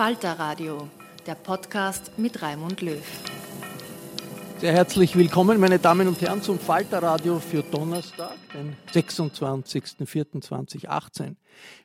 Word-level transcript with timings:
Falter 0.00 0.32
Radio, 0.38 0.88
der 1.26 1.34
Podcast 1.34 2.12
mit 2.16 2.40
Raimund 2.40 2.80
Löw. 2.80 3.04
Sehr 4.56 4.72
herzlich 4.72 5.14
willkommen, 5.14 5.60
meine 5.60 5.78
Damen 5.78 6.08
und 6.08 6.18
Herren, 6.22 6.40
zum 6.40 6.58
Falter 6.58 7.02
Radio 7.02 7.38
für 7.38 7.62
Donnerstag, 7.62 8.38
den 8.54 8.74
26.04.2018. 8.94 11.36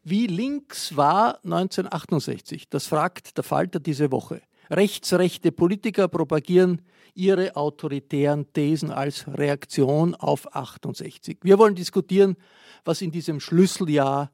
Wie 0.05 0.27
links 0.27 0.95
war 0.95 1.43
1968? 1.43 2.69
Das 2.69 2.87
fragt 2.87 3.35
der 3.35 3.43
Falter 3.43 3.81
diese 3.81 4.13
Woche. 4.13 4.41
Rechtsrechte 4.69 5.51
Politiker 5.51 6.07
propagieren 6.07 6.83
ihre 7.15 7.57
autoritären 7.57 8.53
Thesen 8.53 8.91
als 8.91 9.25
Reaktion 9.27 10.15
auf 10.15 10.55
68. 10.55 11.39
Wir 11.43 11.59
wollen 11.59 11.75
diskutieren, 11.75 12.37
was 12.85 13.01
in 13.01 13.11
diesem 13.11 13.41
Schlüsseljahr 13.41 14.31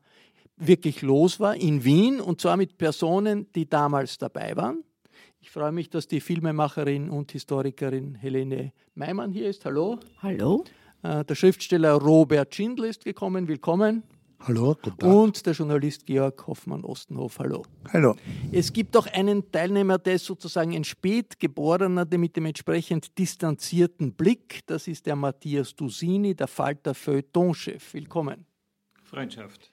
wirklich 0.61 1.01
los 1.01 1.39
war 1.39 1.55
in 1.55 1.83
Wien 1.83 2.21
und 2.21 2.39
zwar 2.39 2.55
mit 2.55 2.77
Personen, 2.77 3.51
die 3.53 3.67
damals 3.67 4.17
dabei 4.17 4.55
waren. 4.55 4.83
Ich 5.39 5.49
freue 5.49 5.71
mich, 5.71 5.89
dass 5.89 6.07
die 6.07 6.21
Filmemacherin 6.21 7.09
und 7.09 7.31
Historikerin 7.31 8.15
Helene 8.15 8.71
Meimann 8.93 9.31
hier 9.31 9.49
ist. 9.49 9.65
Hallo. 9.65 9.99
Hallo. 10.21 10.63
Äh, 11.01 11.25
der 11.25 11.35
Schriftsteller 11.35 11.93
Robert 11.93 12.53
Schindler 12.53 12.87
ist 12.87 13.03
gekommen. 13.03 13.47
Willkommen. 13.47 14.03
Hallo, 14.41 14.75
guten 14.81 14.97
Tag. 14.97 15.09
Und 15.09 15.45
der 15.45 15.53
Journalist 15.53 16.05
Georg 16.05 16.45
Hoffmann-Ostenhof. 16.47 17.39
Hallo. 17.39 17.63
Hallo. 17.91 18.15
Es 18.51 18.71
gibt 18.71 18.95
auch 18.97 19.07
einen 19.07 19.51
Teilnehmer, 19.51 19.97
der 19.97 20.15
ist 20.15 20.25
sozusagen 20.25 20.75
ein 20.75 20.83
Spätgeborener, 20.83 22.05
der 22.05 22.17
mit 22.19 22.35
dem 22.35 22.45
entsprechend 22.45 23.17
distanzierten 23.17 24.13
Blick. 24.13 24.61
Das 24.65 24.87
ist 24.87 25.05
der 25.05 25.15
Matthias 25.15 25.75
Dusini, 25.75 26.35
der 26.35 26.47
Falter 26.47 26.93
Feuilleton-Chef. 26.93 27.93
Willkommen. 27.93 28.45
Freundschaft. 29.03 29.71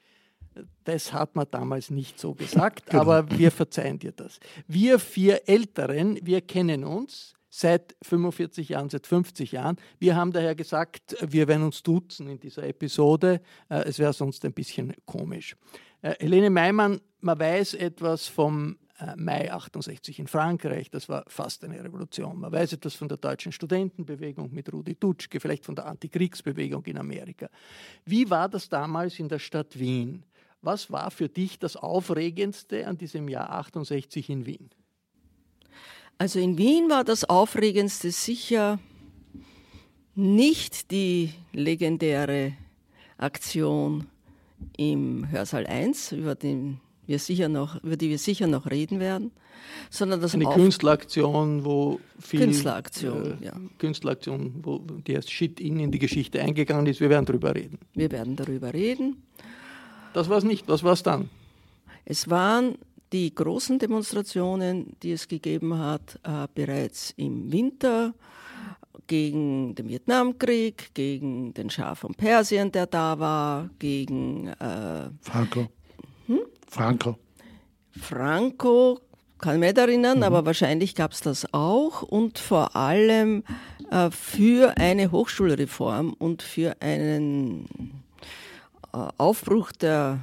Das 0.85 1.13
hat 1.13 1.37
man 1.37 1.47
damals 1.51 1.91
nicht 1.91 2.19
so 2.19 2.35
gesagt, 2.35 2.87
genau. 2.91 3.03
aber 3.03 3.31
wir 3.39 3.51
verzeihen 3.51 3.99
dir 3.99 4.13
das. 4.13 4.41
Wir 4.67 4.99
vier 4.99 5.49
Älteren, 5.49 6.19
wir 6.23 6.41
kennen 6.41 6.85
uns 6.85 7.35
seit 7.51 7.97
45 8.03 8.69
Jahren, 8.71 8.91
seit 8.91 9.07
50 9.07 9.53
Jahren. 9.53 9.77
Wir 9.99 10.17
haben 10.17 10.33
daher 10.33 10.55
gesagt, 10.55 11.17
wir 11.21 11.49
werden 11.49 11.65
uns 11.65 11.83
duzen 11.83 12.29
in 12.29 12.39
dieser 12.39 12.65
Episode. 12.65 13.41
Äh, 13.69 13.85
es 13.85 13.99
wäre 13.99 14.13
sonst 14.13 14.45
ein 14.45 14.53
bisschen 14.53 14.95
komisch. 15.07 15.57
Äh, 16.03 16.15
Helene 16.21 16.51
Meimann, 16.51 17.01
man 17.21 17.39
weiß 17.39 17.75
etwas 17.75 18.29
vom 18.29 18.77
äh, 19.01 19.15
Mai 19.17 19.53
68 19.53 20.19
in 20.19 20.27
Frankreich, 20.27 20.91
das 20.91 21.09
war 21.09 21.25
fast 21.29 21.65
eine 21.65 21.83
Revolution. 21.83 22.39
Man 22.39 22.53
weiß 22.53 22.75
etwas 22.75 22.95
von 22.95 23.09
der 23.09 23.19
deutschen 23.19 23.53
Studentenbewegung 23.53 24.53
mit 24.53 24.73
Rudi 24.73 24.95
Dutschke, 24.95 25.41
vielleicht 25.41 25.65
von 25.65 25.75
der 25.75 25.87
Antikriegsbewegung 25.87 26.85
in 26.85 26.99
Amerika. 26.99 27.49
Wie 28.05 28.29
war 28.29 28.49
das 28.49 28.69
damals 28.69 29.19
in 29.19 29.29
der 29.29 29.39
Stadt 29.39 29.79
Wien? 29.79 30.25
Was 30.61 30.91
war 30.91 31.11
für 31.11 31.29
dich 31.29 31.59
das 31.59 31.77
Aufregendste 31.77 32.87
an 32.87 32.99
diesem 32.99 33.29
Jahr 33.29 33.51
68 33.51 34.31
in 34.31 34.47
Wien? 34.47 34.71
Also 36.19 36.41
in 36.41 36.59
Wien 36.59 36.91
war 36.91 37.05
das 37.05 37.25
Aufregendste 37.25 38.11
sicher 38.11 38.81
nicht 40.17 40.91
die 40.91 41.33
legendäre 41.53 42.55
Aktion 43.19 44.07
im 44.77 45.31
Hörsaal 45.31 45.67
1, 45.67 46.13
über, 46.13 46.35
den 46.35 46.81
wir 47.07 47.21
sicher 47.21 47.49
noch, 47.49 47.83
über 47.85 47.97
die 47.97 48.11
wir 48.11 48.19
sicher 48.19 48.49
noch 48.49 48.69
reden 48.69 48.99
werden, 48.99 49.31
sondern 49.91 50.21
das 50.21 50.35
eine 50.35 50.49
Auf 50.49 50.55
Künstleraktion, 50.55 51.65
wo 51.65 52.01
viel 52.19 52.41
Künstleraktion, 52.41 53.41
äh, 53.41 53.47
ja. 53.47 53.53
Künstleraktion, 53.79 54.55
wo 54.63 54.79
die 54.79 55.15
als 55.15 55.31
Shit-In 55.31 55.79
in 55.79 55.93
die 55.93 56.01
Geschichte 56.01 56.43
eingegangen 56.43 56.87
ist. 56.87 57.01
Wir 57.01 57.11
werden 57.11 57.25
darüber 57.25 57.55
reden. 57.55 57.79
Wir 57.95 58.11
werden 58.11 58.35
darüber 58.35 58.75
reden. 58.75 59.23
Das 60.19 60.29
war 60.29 60.39
es 60.39 60.43
nicht. 60.43 60.67
Was 60.67 60.83
war 60.83 60.95
es 60.95 61.05
dann? 61.05 61.31
Es 62.05 62.29
waren 62.29 62.77
die 63.13 63.33
großen 63.33 63.79
Demonstrationen, 63.79 64.97
die 65.01 65.13
es 65.13 65.29
gegeben 65.29 65.79
hat, 65.79 66.19
äh, 66.25 66.49
bereits 66.53 67.15
im 67.17 67.53
Winter 67.53 68.15
gegen 69.07 69.77
den 69.77 69.89
Vietnamkrieg, 69.89 70.93
gegen 70.93 71.55
den 71.55 71.71
Schah 71.71 71.95
von 71.95 72.15
Persien, 72.15 72.73
der 72.73 72.87
da 72.87 73.21
war, 73.21 73.71
gegen 73.79 74.49
äh, 74.49 75.09
Franco. 75.21 75.69
Hm? 76.27 76.41
Franco. 76.69 77.17
Franco, 77.93 78.99
kann 79.39 79.55
ich 79.55 79.61
mich 79.61 79.69
nicht 79.69 79.79
erinnern, 79.79 80.19
mhm. 80.19 80.25
aber 80.25 80.45
wahrscheinlich 80.45 80.97
gab 80.97 81.13
es 81.13 81.21
das 81.21 81.55
auch 81.55 82.03
und 82.03 82.41
vor 82.41 82.75
allem 82.75 83.45
äh, 83.93 84.11
für 84.11 84.77
eine 84.79 85.13
Hochschulreform 85.13 86.13
und 86.19 86.43
für 86.43 86.75
einen 86.83 88.03
Aufbruch 88.93 89.73
der 89.73 90.21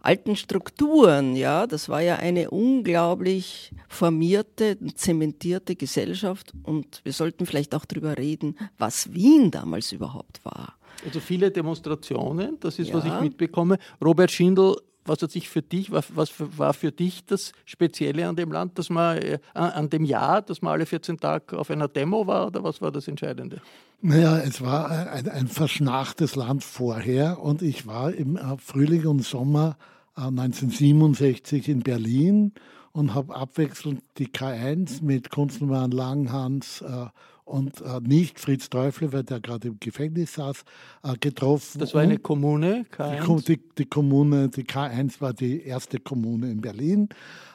alten 0.00 0.36
Strukturen, 0.36 1.36
ja, 1.36 1.66
das 1.66 1.88
war 1.88 2.00
ja 2.00 2.16
eine 2.16 2.50
unglaublich 2.50 3.72
formierte, 3.88 4.78
zementierte 4.94 5.76
Gesellschaft 5.76 6.52
und 6.62 7.00
wir 7.04 7.12
sollten 7.12 7.46
vielleicht 7.46 7.74
auch 7.74 7.84
darüber 7.84 8.16
reden, 8.16 8.56
was 8.78 9.12
Wien 9.12 9.50
damals 9.50 9.92
überhaupt 9.92 10.44
war. 10.44 10.74
Also 11.04 11.20
viele 11.20 11.50
Demonstrationen, 11.50 12.58
das 12.60 12.78
ist, 12.78 12.88
ja. 12.88 12.94
was 12.94 13.04
ich 13.04 13.20
mitbekomme. 13.20 13.78
Robert 14.02 14.30
Schindel 14.30 14.76
was 15.08 15.22
hat 15.22 15.30
sich 15.30 15.48
für 15.48 15.62
dich, 15.62 15.90
was, 15.90 16.14
was 16.14 16.32
war 16.38 16.74
für 16.74 16.92
dich 16.92 17.24
das 17.24 17.52
Spezielle 17.64 18.28
an 18.28 18.36
dem 18.36 18.52
Land, 18.52 18.78
dass 18.78 18.90
man, 18.90 19.18
äh, 19.18 19.38
an 19.54 19.90
dem 19.90 20.04
Jahr, 20.04 20.42
dass 20.42 20.62
man 20.62 20.74
alle 20.74 20.86
14 20.86 21.18
Tage 21.18 21.58
auf 21.58 21.70
einer 21.70 21.88
Demo 21.88 22.26
war 22.26 22.46
oder 22.46 22.62
was 22.62 22.80
war 22.80 22.92
das 22.92 23.08
Entscheidende? 23.08 23.60
Naja, 24.00 24.38
es 24.38 24.60
war 24.60 24.90
ein, 24.90 25.28
ein 25.28 25.48
verschnachtes 25.48 26.36
Land 26.36 26.62
vorher 26.62 27.40
und 27.40 27.62
ich 27.62 27.86
war 27.86 28.12
im 28.12 28.36
äh, 28.36 28.56
Frühling 28.58 29.06
und 29.06 29.24
Sommer 29.24 29.76
1967 30.14 31.68
äh, 31.68 31.72
in 31.72 31.80
Berlin 31.80 32.52
und 32.92 33.14
habe 33.14 33.34
abwechselnd 33.34 34.02
die 34.18 34.28
K1 34.28 35.02
mit 35.02 35.30
Kunstmann 35.30 35.90
Langhans 35.90 36.82
äh, 36.82 37.06
und 37.48 37.80
äh, 37.80 38.00
nicht 38.00 38.38
Fritz 38.38 38.68
Teufel, 38.70 39.12
weil 39.12 39.24
der 39.24 39.40
gerade 39.40 39.68
im 39.68 39.80
Gefängnis 39.80 40.34
saß, 40.34 40.64
äh, 41.04 41.14
getroffen. 41.18 41.78
Das 41.80 41.94
war 41.94 42.02
eine 42.02 42.18
Kommune, 42.18 42.84
K1? 42.96 43.46
Die, 43.46 43.60
die, 43.78 43.86
Kommune, 43.86 44.48
die 44.48 44.64
K1 44.64 45.20
war 45.20 45.32
die 45.32 45.62
erste 45.62 45.98
Kommune 45.98 46.50
in 46.50 46.60
Berlin, 46.60 47.08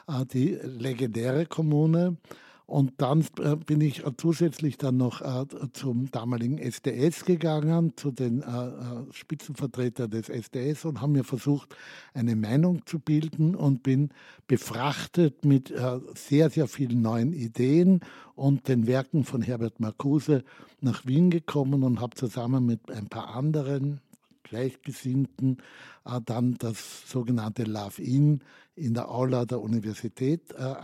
äh, 0.08 0.24
die 0.26 0.58
legendäre 0.62 1.46
Kommune. 1.46 2.16
Und 2.66 2.94
dann 2.96 3.26
äh, 3.40 3.56
bin 3.56 3.82
ich 3.82 4.02
zusätzlich 4.16 4.78
dann 4.78 4.96
noch 4.96 5.20
äh, 5.20 5.44
zum 5.74 6.10
damaligen 6.10 6.56
SDS 6.56 7.26
gegangen, 7.26 7.92
zu 7.96 8.10
den 8.10 8.40
äh, 8.40 8.46
äh 8.46 9.12
Spitzenvertretern 9.12 10.10
des 10.10 10.30
SDS 10.30 10.86
und 10.86 11.02
haben 11.02 11.12
mir 11.12 11.24
versucht, 11.24 11.76
eine 12.14 12.36
Meinung 12.36 12.86
zu 12.86 13.00
bilden 13.00 13.54
und 13.54 13.82
bin 13.82 14.10
befrachtet 14.46 15.44
mit 15.44 15.70
äh, 15.70 16.00
sehr, 16.14 16.48
sehr 16.48 16.66
vielen 16.66 17.02
neuen 17.02 17.34
Ideen 17.34 18.00
und 18.34 18.66
den 18.68 18.86
Werken 18.86 19.24
von 19.24 19.42
Herbert 19.42 19.78
Marcuse 19.78 20.42
nach 20.80 21.04
Wien 21.06 21.28
gekommen 21.28 21.82
und 21.82 22.00
habe 22.00 22.16
zusammen 22.16 22.64
mit 22.64 22.90
ein 22.90 23.08
paar 23.08 23.34
anderen 23.34 24.00
Gleichgesinnten 24.44 25.58
äh, 26.04 26.20
dann 26.24 26.54
das 26.54 27.10
sogenannte 27.10 27.64
Love 27.64 28.00
In 28.00 28.40
der 28.76 29.10
Aula 29.10 29.44
der 29.44 29.60
Universität 29.60 30.52
äh, 30.52 30.74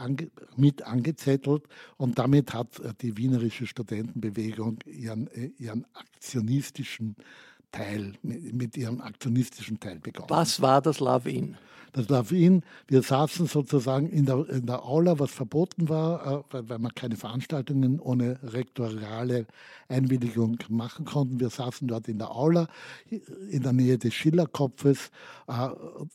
mit 0.56 0.82
angezettelt. 0.82 1.62
Und 1.96 2.18
damit 2.18 2.52
hat 2.52 2.80
äh, 2.80 2.92
die 3.00 3.16
wienerische 3.16 3.66
Studentenbewegung 3.66 4.78
ihren, 4.86 5.30
ihren 5.58 5.86
aktionistischen 5.94 7.14
Teil, 7.72 8.14
mit, 8.22 8.76
ihrem 8.76 9.00
aktionistischen 9.00 9.78
Teil 9.80 9.98
begonnen. 9.98 10.30
Was 10.30 10.60
war 10.60 10.82
das 10.82 11.00
Love 11.00 11.30
In? 11.30 11.56
Das 11.92 12.08
Lawin, 12.08 12.62
wir 12.86 13.02
saßen 13.02 13.46
sozusagen 13.46 14.08
in 14.08 14.24
der, 14.24 14.48
in 14.48 14.66
der 14.66 14.84
Aula, 14.84 15.18
was 15.18 15.32
verboten 15.32 15.88
war, 15.88 16.24
äh, 16.24 16.42
weil, 16.50 16.68
weil 16.68 16.78
man 16.78 16.94
keine 16.94 17.16
Veranstaltungen 17.16 17.98
ohne 17.98 18.38
rektoriale 18.44 19.46
Einwilligung 19.88 20.58
machen 20.68 21.04
konnten. 21.04 21.40
Wir 21.40 21.50
saßen 21.50 21.88
dort 21.88 22.06
in 22.06 22.18
der 22.18 22.30
Aula 22.30 22.68
in 23.50 23.62
der 23.62 23.72
Nähe 23.72 23.98
des 23.98 24.14
Schillerkopfes, 24.14 25.10
äh, 25.48 25.68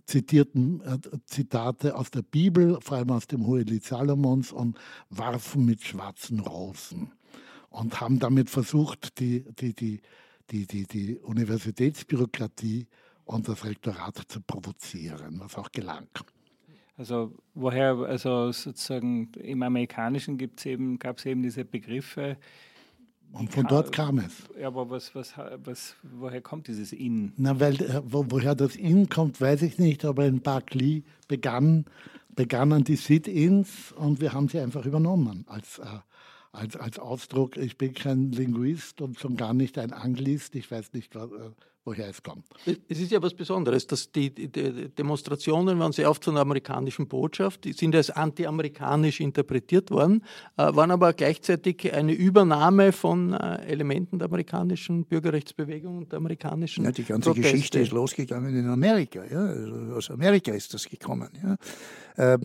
zitierten 0.06 0.82
äh, 0.82 0.98
Zitate 1.26 1.96
aus 1.96 2.10
der 2.10 2.22
Bibel, 2.22 2.80
vor 2.82 2.98
allem 2.98 3.12
aus 3.12 3.28
dem 3.28 3.46
Hohelied 3.46 3.84
Salomons 3.84 4.54
und 4.54 4.78
warfen 5.10 5.66
mit 5.66 5.84
schwarzen 5.84 6.40
Rosen 6.40 7.12
und 7.70 8.00
haben 8.00 8.20
damit 8.20 8.50
versucht, 8.50 9.20
die, 9.20 9.44
die, 9.60 9.74
die, 9.74 10.02
die, 10.52 10.66
die, 10.66 10.86
die 10.86 11.18
Universitätsbürokratie 11.18 12.88
und 13.26 13.48
das 13.48 13.66
Rektorat 13.66 14.18
zu 14.28 14.42
provozieren, 14.42 15.40
was 15.40 15.58
auch 15.58 15.72
gelang. 15.72 16.08
Also 16.98 17.34
woher, 17.54 17.96
also 17.98 18.52
sozusagen 18.52 19.32
im 19.34 19.64
Amerikanischen 19.64 20.38
gibt's 20.38 20.66
eben, 20.66 20.98
gab 20.98 21.18
es 21.18 21.26
eben 21.26 21.42
diese 21.44 21.66
Begriffe. 21.66 22.38
Und 23.34 23.52
von 23.52 23.66
dort 23.68 23.92
kam 23.92 24.20
es. 24.20 24.44
Ja, 24.58 24.68
aber 24.68 24.90
was, 24.90 25.14
was, 25.14 25.34
was, 25.64 25.96
woher 26.04 26.40
kommt 26.40 26.68
dieses 26.68 26.94
In? 26.94 27.34
Na, 27.36 27.60
weil, 27.60 27.82
äh, 27.82 28.02
wo, 28.06 28.26
woher 28.30 28.56
das 28.56 28.78
In 28.78 29.10
kommt, 29.10 29.42
weiß 29.42 29.64
ich 29.64 29.78
nicht, 29.78 30.06
aber 30.06 30.26
in 30.26 30.40
Berkeley 30.40 31.04
begann, 31.28 31.86
begannen 32.34 32.86
die 32.86 32.96
Sit-Ins 32.96 33.92
und 33.92 34.22
wir 34.22 34.32
haben 34.32 34.48
sie 34.48 34.60
einfach 34.60 34.86
übernommen 34.86 35.44
als, 35.50 35.80
äh, 35.80 35.86
als, 36.56 36.76
als 36.76 37.00
Ausdruck. 37.00 37.58
Ich 37.58 37.78
bin 37.78 37.94
kein 37.94 38.32
Linguist 38.32 39.02
und 39.02 39.20
schon 39.20 39.36
gar 39.36 39.54
nicht 39.54 39.78
ein 39.78 39.94
Anglist. 39.94 40.56
Ich 40.56 40.70
weiß 40.70 40.94
nicht, 40.94 41.16
was, 41.16 41.32
äh, 41.32 41.52
woher 41.86 42.10
es 42.10 42.24
kommt. 42.24 42.46
Es 42.66 43.00
ist 43.00 43.12
ja 43.12 43.22
was 43.22 43.34
Besonderes, 43.34 43.86
dass 43.86 44.12
die, 44.12 44.34
die 44.34 44.90
Demonstrationen 44.90 45.80
waren 45.80 45.92
sehr 45.92 46.10
oft 46.10 46.24
zu 46.24 46.32
einer 46.32 46.42
amerikanischen 46.42 47.08
Botschaft, 47.08 47.64
die 47.64 47.74
sind 47.74 47.96
als 47.96 48.10
anti-amerikanisch 48.10 49.20
interpretiert 49.20 49.92
worden, 49.92 50.24
äh, 50.58 50.76
waren 50.76 50.92
aber 50.92 51.14
gleichzeitig 51.14 51.94
eine 51.94 52.14
Übernahme 52.14 52.92
von 52.92 53.34
äh, 53.34 53.58
Elementen 53.68 54.20
der 54.20 54.28
amerikanischen 54.28 55.06
Bürgerrechtsbewegung 55.06 56.00
und 56.00 56.12
der 56.12 56.18
amerikanischen 56.18 56.86
ja, 56.86 56.92
Die 56.92 57.04
ganze 57.04 57.30
Proteste. 57.30 57.52
Geschichte 57.52 57.80
ist 57.80 57.92
losgegangen 57.92 58.56
in 58.56 58.68
Amerika. 58.68 59.24
Ja? 59.24 59.46
Also 59.46 59.96
aus 59.96 60.10
Amerika 60.10 60.52
ist 60.54 60.74
das 60.74 60.90
gekommen. 60.90 61.30
Ja? 61.44 62.38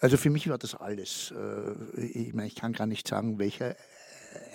Also 0.00 0.16
für 0.16 0.30
mich 0.30 0.48
war 0.48 0.58
das 0.58 0.74
alles. 0.74 1.32
Äh, 1.32 2.00
ich, 2.00 2.32
meine, 2.32 2.48
ich 2.48 2.54
kann 2.54 2.72
gar 2.72 2.86
nicht 2.86 3.06
sagen, 3.06 3.38
welcher 3.38 3.76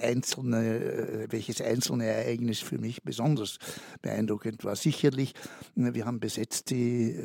einzelne, 0.02 0.80
äh, 0.80 1.28
welches 1.30 1.62
einzelne 1.62 2.06
Ereignis 2.06 2.60
für 2.60 2.80
mich 2.80 3.04
besonders 3.04 3.60
beeindruckend 4.02 4.64
war. 4.64 4.76
Sicherlich, 4.76 5.34
äh, 5.76 5.94
wir 5.94 6.06
haben 6.06 6.20
besetzt 6.20 6.72
die 6.72 7.16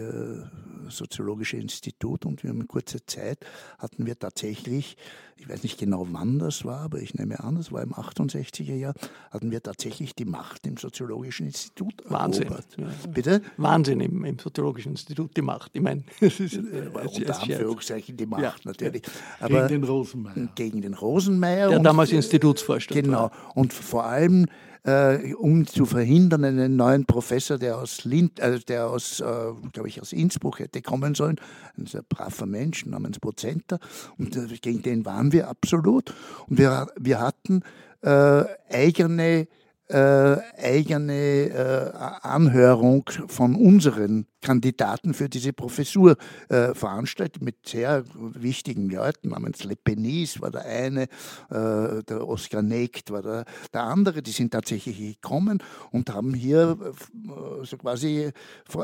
Soziologische 0.88 1.56
Institut 1.56 2.26
und 2.26 2.42
wir 2.42 2.50
haben 2.50 2.62
in 2.62 2.68
kurzer 2.68 3.06
Zeit 3.06 3.38
hatten 3.78 4.06
wir 4.06 4.18
tatsächlich 4.18 4.96
ich 5.40 5.48
weiß 5.48 5.62
nicht 5.62 5.78
genau 5.78 6.06
wann 6.10 6.38
das 6.38 6.64
war, 6.64 6.80
aber 6.80 7.00
ich 7.00 7.14
nehme 7.14 7.40
an, 7.42 7.56
das 7.56 7.72
war 7.72 7.82
im 7.82 7.94
68er 7.94 8.74
Jahr, 8.74 8.94
hatten 9.30 9.50
wir 9.50 9.62
tatsächlich 9.62 10.14
die 10.14 10.26
Macht 10.26 10.66
im 10.66 10.76
Soziologischen 10.76 11.46
Institut 11.46 11.94
Wahnsinn. 12.04 12.48
Ja. 12.76 12.86
Bitte? 13.08 13.40
Wahnsinn 13.56 14.00
im, 14.00 14.24
im, 14.24 14.38
Soziologischen 14.38 14.92
Institut, 14.92 15.34
die 15.36 15.42
Macht. 15.42 15.70
Ich 15.74 15.80
meine, 15.80 16.04
es 16.20 16.40
ist 16.40 16.56
äh, 16.56 16.90
unter 16.92 17.40
Anführungszeichen 17.40 18.16
die 18.16 18.26
Macht 18.26 18.42
ja. 18.42 18.54
natürlich. 18.64 19.02
Aber 19.40 19.66
gegen 19.66 19.80
den 19.80 19.84
Rosenmeier. 19.84 20.48
Gegen 20.54 20.82
den 20.82 20.94
Rosenmeier. 20.94 21.70
Der 21.70 21.78
damals 21.78 22.12
Institutsvorstand 22.12 23.02
Genau. 23.02 23.22
War. 23.22 23.32
Und 23.54 23.72
vor 23.72 24.04
allem 24.04 24.46
äh, 24.84 25.34
um 25.34 25.66
zu 25.66 25.84
verhindern, 25.86 26.44
einen 26.44 26.76
neuen 26.76 27.04
Professor, 27.04 27.58
der 27.58 27.78
aus 27.78 28.04
Lind, 28.04 28.40
also 28.40 28.58
der 28.66 28.88
aus, 28.88 29.20
äh, 29.20 29.24
glaube 29.72 29.88
ich, 29.88 30.00
aus 30.00 30.12
Innsbruck 30.12 30.58
hätte 30.60 30.82
kommen 30.82 31.14
sollen, 31.14 31.40
ein 31.78 31.86
sehr 31.86 32.02
braver 32.02 32.46
Mensch 32.46 32.86
namens 32.86 33.18
Prozenter, 33.18 33.78
und 34.18 34.36
äh, 34.36 34.46
gegen 34.60 34.82
den 34.82 35.04
waren 35.04 35.32
wir 35.32 35.48
absolut. 35.48 36.14
Und 36.48 36.58
wir, 36.58 36.88
wir 36.98 37.20
hatten 37.20 37.62
äh, 38.02 38.44
eigene 38.70 39.48
äh, 39.88 40.36
eigene 40.62 41.48
äh, 41.48 41.90
Anhörung 42.22 43.10
von 43.26 43.56
unseren 43.56 44.26
Kandidaten 44.40 45.14
für 45.14 45.28
diese 45.28 45.52
Professur 45.52 46.16
äh, 46.48 46.74
veranstaltet 46.74 47.42
mit 47.42 47.68
sehr 47.68 48.04
wichtigen 48.14 48.88
Leuten, 48.90 49.28
namens 49.28 49.64
Le 49.64 49.76
Penis 49.76 50.40
war 50.40 50.50
der 50.50 50.64
eine, 50.64 51.02
äh, 51.50 52.02
der 52.02 52.26
Oskar 52.26 52.62
Negt 52.62 53.10
war 53.10 53.22
der, 53.22 53.44
der 53.72 53.82
andere, 53.82 54.22
die 54.22 54.30
sind 54.30 54.52
tatsächlich 54.52 54.98
gekommen 54.98 55.62
und 55.90 56.10
haben 56.10 56.34
hier 56.34 56.78
äh, 56.80 57.64
so 57.64 57.76
quasi 57.76 58.32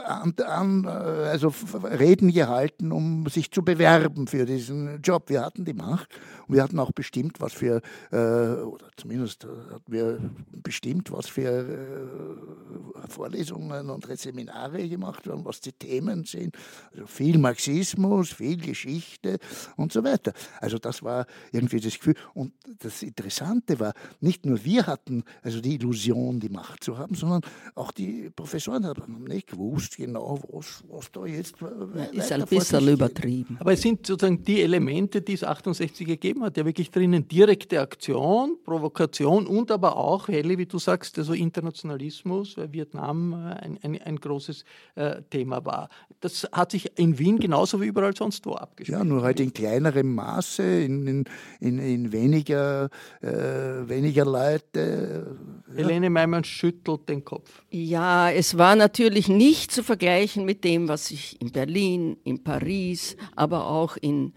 an, 0.05 0.35
an, 0.44 0.85
äh, 0.85 0.88
also 0.88 1.55
Reden 1.82 2.32
gehalten, 2.32 2.93
um 2.93 3.26
sich 3.29 3.50
zu 3.50 3.62
bewerben 3.62 4.26
für 4.26 4.44
diesen 4.44 5.00
Job. 5.02 5.31
Wir 5.31 5.43
hatten 5.43 5.64
die 5.64 5.75
Macht 5.75 6.09
und 6.47 6.55
wir 6.55 6.62
hatten 6.62 6.79
auch 6.79 6.93
bestimmt, 6.93 7.41
was 7.41 7.52
für, 7.52 7.81
äh, 8.12 8.17
oder 8.17 8.88
zumindest 8.97 9.44
hatten 9.44 9.93
wir 9.93 10.19
bestimmt, 10.62 11.12
was 11.12 11.29
für 11.29 11.47
Vorlesungen 13.09 13.91
und 13.91 14.06
Seminare 14.19 14.88
gemacht 14.88 15.26
werden 15.26 15.45
was 15.46 15.60
die 15.60 15.72
Themen 15.72 16.25
sind. 16.25 16.56
Also 16.93 17.06
viel 17.06 17.38
Marxismus, 17.38 18.32
viel 18.32 18.56
Geschichte 18.56 19.38
und 19.76 19.93
so 19.93 20.04
weiter. 20.04 20.32
Also 20.60 20.78
das 20.78 21.02
war 21.02 21.26
irgendwie 21.52 21.81
das 21.81 21.94
Gefühl. 21.94 22.14
Und 22.35 22.52
das 22.80 23.02
Interessante 23.02 23.78
war, 23.80 23.94
nicht 24.21 24.44
nur 24.44 24.64
wir 24.64 24.87
hatten 24.87 25.25
also 25.42 25.61
die 25.61 25.75
Illusion, 25.75 26.40
die 26.40 26.49
Macht 26.49 26.85
zu 26.85 26.99
haben, 26.99 27.14
sondern 27.14 27.42
auch 27.75 27.92
die 27.92 28.30
Professoren 28.30 28.85
haben 28.87 29.25
nicht 29.25 29.49
gewusst 29.49 29.97
genau, 29.97 30.38
was, 30.50 30.82
was 30.88 31.11
da 31.12 31.25
jetzt 31.26 31.54
ist 32.12 32.32
ein 32.32 32.44
bisschen 32.44 32.88
übertrieben. 32.88 33.56
Aber 33.61 33.73
es 33.73 33.82
sind 33.82 34.06
sozusagen 34.06 34.42
die 34.42 34.62
Elemente, 34.62 35.23
die 35.23 35.35
es 35.35 35.44
68 35.44 36.06
gegeben 36.06 36.42
hat, 36.42 36.56
ja 36.56 36.64
wirklich 36.64 36.90
drinnen 36.90 37.26
direkte 37.28 37.80
Aktion, 37.80 38.59
Provokation 38.64 39.47
und 39.47 39.71
aber 39.71 39.97
auch, 39.97 40.28
Helle, 40.28 40.59
wie 40.59 40.66
du 40.66 40.78
sagst, 40.78 41.18
also 41.18 41.32
Internationalismus, 41.32 42.56
weil 42.56 42.73
Vietnam 42.73 43.32
äh, 43.32 43.37
ein, 43.37 43.78
ein, 43.82 44.02
ein 44.02 44.16
großes 44.16 44.64
äh, 44.94 45.23
Thema 45.37 45.64
war. 45.64 45.88
Das 46.21 46.49
hat 46.50 46.71
sich 46.71 46.99
in 46.99 47.19
Wien 47.19 47.38
genauso 47.38 47.81
wie 47.81 47.87
überall 47.87 48.16
sonst 48.16 48.47
wo 48.47 48.55
abgespielt. 48.55 48.99
Ja, 48.99 49.05
nur 49.05 49.23
halt 49.23 49.38
in 49.38 49.52
kleinerem 49.52 50.14
Maße, 50.14 50.62
in, 50.62 51.26
in, 51.61 51.78
in 51.78 52.11
weniger, 52.11 52.88
äh, 53.21 53.28
weniger 53.28 54.25
Leute. 54.25 55.37
Ja. 55.69 55.75
Helene 55.76 56.09
Meimann 56.09 56.45
schüttelt 56.45 57.09
den 57.09 57.23
Kopf. 57.25 57.62
Ja, 57.71 58.31
es 58.31 58.57
war 58.57 58.76
natürlich 58.76 59.28
nicht 59.28 59.73
zu 59.73 59.83
vergleichen 59.83 60.47
mit 60.47 60.64
dem, 60.64 60.88
was 60.88 61.09
sich 61.09 61.40
in 61.40 61.52
Berlin, 61.52 62.16
in 62.25 62.43
Paris, 62.43 63.16
aber 63.35 63.69
auch 63.69 63.97
in 63.99 64.33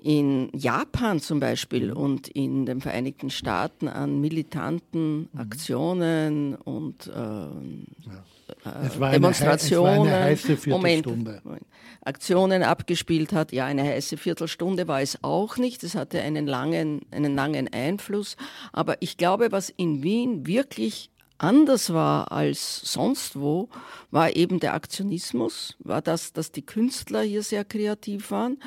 in 0.00 0.48
Japan 0.54 1.18
zum 1.18 1.40
Beispiel 1.40 1.92
und 1.92 2.28
in 2.28 2.66
den 2.66 2.80
Vereinigten 2.80 3.30
Staaten 3.30 3.88
an 3.88 4.20
militanten 4.20 5.28
mhm. 5.32 5.40
Aktionen 5.40 6.54
und 6.54 7.08
äh, 7.08 7.10
ja. 7.10 8.24
Äh, 8.64 9.10
Demonstrationen, 9.12 10.38
Moment, 10.66 11.06
Moment, 11.06 11.62
Aktionen 12.04 12.62
abgespielt 12.62 13.32
hat. 13.32 13.52
Ja, 13.52 13.66
eine 13.66 13.82
heiße 13.82 14.16
Viertelstunde 14.16 14.88
war 14.88 15.02
es 15.02 15.18
auch 15.22 15.56
nicht. 15.56 15.82
Es 15.84 15.94
hatte 15.94 16.20
einen 16.20 16.46
langen, 16.46 17.02
einen 17.10 17.34
langen 17.34 17.68
Einfluss. 17.72 18.36
Aber 18.72 18.96
ich 19.00 19.16
glaube, 19.16 19.52
was 19.52 19.70
in 19.70 20.02
Wien 20.02 20.46
wirklich 20.46 21.10
anders 21.38 21.92
war 21.92 22.32
als 22.32 22.80
sonst 22.92 23.38
wo, 23.38 23.68
war 24.10 24.34
eben 24.34 24.58
der 24.60 24.74
Aktionismus, 24.74 25.76
war 25.78 26.02
das, 26.02 26.32
dass 26.32 26.50
die 26.50 26.66
Künstler 26.66 27.22
hier 27.22 27.42
sehr 27.42 27.64
kreativ 27.64 28.30
waren. 28.30 28.58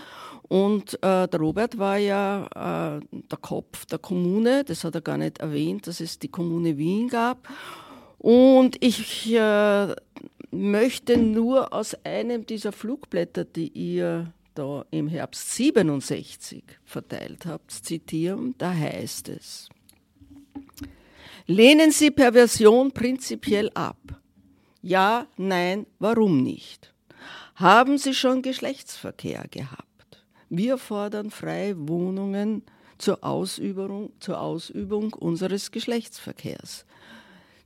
Und 0.43 0.95
äh, 0.95 1.27
der 1.27 1.39
Robert 1.39 1.77
war 1.77 1.97
ja 1.97 2.97
äh, 2.97 3.05
der 3.11 3.37
Kopf 3.39 3.85
der 3.85 3.99
Kommune, 3.99 4.63
das 4.63 4.83
hat 4.83 4.95
er 4.95 5.01
gar 5.01 5.17
nicht 5.17 5.39
erwähnt, 5.39 5.87
dass 5.87 5.99
es 5.99 6.19
die 6.19 6.29
Kommune 6.29 6.77
Wien 6.77 7.07
gab. 7.07 7.47
Und 8.21 8.77
ich 8.81 9.33
äh, 9.33 9.95
möchte 10.51 11.17
nur 11.17 11.73
aus 11.73 11.95
einem 12.05 12.45
dieser 12.45 12.71
Flugblätter, 12.71 13.45
die 13.45 13.69
ihr 13.69 14.31
da 14.53 14.85
im 14.91 15.07
Herbst 15.07 15.55
67 15.55 16.63
verteilt 16.85 17.47
habt, 17.47 17.71
zitieren, 17.71 18.53
da 18.59 18.71
heißt 18.71 19.29
es, 19.29 19.69
lehnen 21.47 21.89
Sie 21.89 22.11
Perversion 22.11 22.91
prinzipiell 22.91 23.71
ab? 23.73 23.97
Ja, 24.83 25.25
nein, 25.37 25.87
warum 25.97 26.43
nicht? 26.43 26.93
Haben 27.55 27.97
Sie 27.97 28.13
schon 28.13 28.43
Geschlechtsverkehr 28.43 29.45
gehabt? 29.49 30.23
Wir 30.47 30.77
fordern 30.77 31.31
freie 31.31 31.75
Wohnungen 31.87 32.61
zur 32.99 33.23
zur 33.23 34.39
Ausübung 34.39 35.13
unseres 35.13 35.71
Geschlechtsverkehrs. 35.71 36.85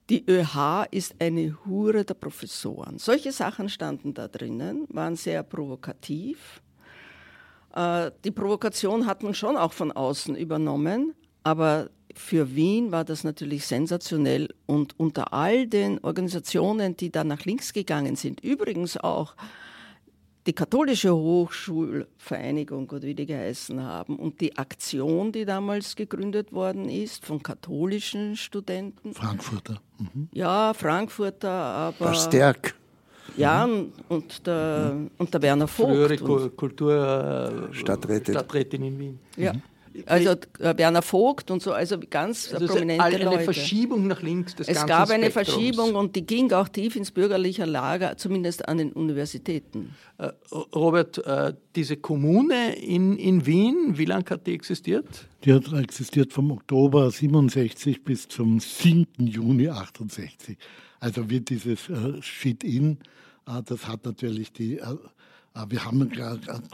Die 0.10 0.24
ÖH 0.30 0.86
ist 0.92 1.16
eine 1.20 1.58
Hure 1.66 2.06
der 2.06 2.14
Professoren. 2.14 3.00
Solche 3.00 3.32
Sachen 3.32 3.70
standen 3.70 4.14
da 4.14 4.28
drinnen, 4.28 4.86
waren 4.90 5.16
sehr 5.16 5.42
provokativ. 5.42 6.62
Äh, 7.74 8.12
die 8.24 8.32
Provokation 8.32 9.08
hat 9.08 9.24
man 9.24 9.34
schon 9.34 9.58
auch 9.58 9.74
von 9.74 9.92
außen 9.92 10.36
übernommen, 10.36 11.16
aber 11.44 11.90
für 12.14 12.56
Wien 12.56 12.92
war 12.92 13.04
das 13.04 13.24
natürlich 13.24 13.66
sensationell 13.66 14.54
und 14.68 14.98
unter 15.00 15.34
all 15.34 15.68
den 15.68 16.00
Organisationen, 16.00 16.96
die 16.96 17.12
da 17.12 17.24
nach 17.24 17.44
links 17.44 17.74
gegangen 17.74 18.16
sind, 18.16 18.42
übrigens 18.42 18.98
auch 18.98 19.36
die 20.46 20.54
katholische 20.54 21.14
Hochschulvereinigung 21.16 22.90
oder 22.90 23.04
wie 23.04 23.16
die 23.16 23.26
geheißen 23.26 23.82
haben 23.82 24.18
und 24.18 24.42
die 24.42 24.58
Aktion, 24.58 25.32
die 25.32 25.46
damals 25.46 25.96
gegründet 25.96 26.54
worden 26.54 26.88
ist 26.88 27.26
von 27.26 27.42
katholischen 27.42 28.36
Studenten. 28.36 29.14
Frankfurter. 29.14 29.82
Mhm. 29.98 30.30
Ja, 30.32 30.74
Frankfurter, 30.74 31.50
aber. 31.50 32.06
Verstärk. 32.08 32.76
Ja, 33.38 33.68
und 34.08 34.48
der, 34.48 34.96
und 35.18 35.34
der 35.34 35.42
Werner 35.42 35.68
Vogt. 35.68 35.90
Frühere 35.90 36.50
Kulturstadträtin 36.52 38.34
Stadträtin 38.36 38.84
in 38.84 39.00
Wien. 39.00 39.20
Ja. 39.36 39.54
Also 40.06 40.32
äh, 40.60 40.78
Werner 40.78 41.02
Vogt 41.02 41.52
und 41.52 41.62
so, 41.62 41.72
also 41.72 41.98
ganz 42.10 42.54
also 42.54 42.68
prominente 42.68 43.04
eine 43.04 43.24
Leute. 43.24 43.44
Verschiebung 43.44 44.08
nach 44.08 44.22
links 44.22 44.56
des 44.56 44.68
Es 44.68 44.86
gab 44.86 45.10
eine 45.10 45.30
Spektrums. 45.30 45.56
Verschiebung 45.56 45.96
und 45.96 46.16
die 46.16 46.26
ging 46.26 46.52
auch 46.52 46.68
tief 46.68 46.96
ins 46.96 47.12
bürgerliche 47.12 47.66
Lager, 47.66 48.18
zumindest 48.18 48.68
an 48.68 48.78
den 48.78 48.92
Universitäten. 48.92 49.96
Äh, 50.18 50.32
Robert, 50.76 51.18
äh, 51.26 51.54
diese 51.76 51.98
Kommune 51.98 52.76
in, 52.76 53.18
in 53.18 53.46
Wien, 53.46 53.98
wie 53.98 54.06
lange 54.06 54.26
hat 54.30 54.48
die 54.48 54.54
existiert? 54.54 55.06
Die 55.44 55.54
hat 55.54 55.72
existiert 55.74 56.34
vom 56.34 56.52
Oktober 56.52 57.10
67 57.12 58.04
bis 58.04 58.28
zum 58.28 58.60
7. 58.60 59.06
Juni 59.20 59.70
68. 59.70 60.58
Also 61.00 61.30
wird 61.30 61.50
dieses 61.50 61.90
Shit-In, 62.22 62.98
das 63.66 63.88
hat 63.88 64.06
natürlich 64.06 64.52
die 64.52 64.80
wir 65.70 65.86
haben 65.86 66.12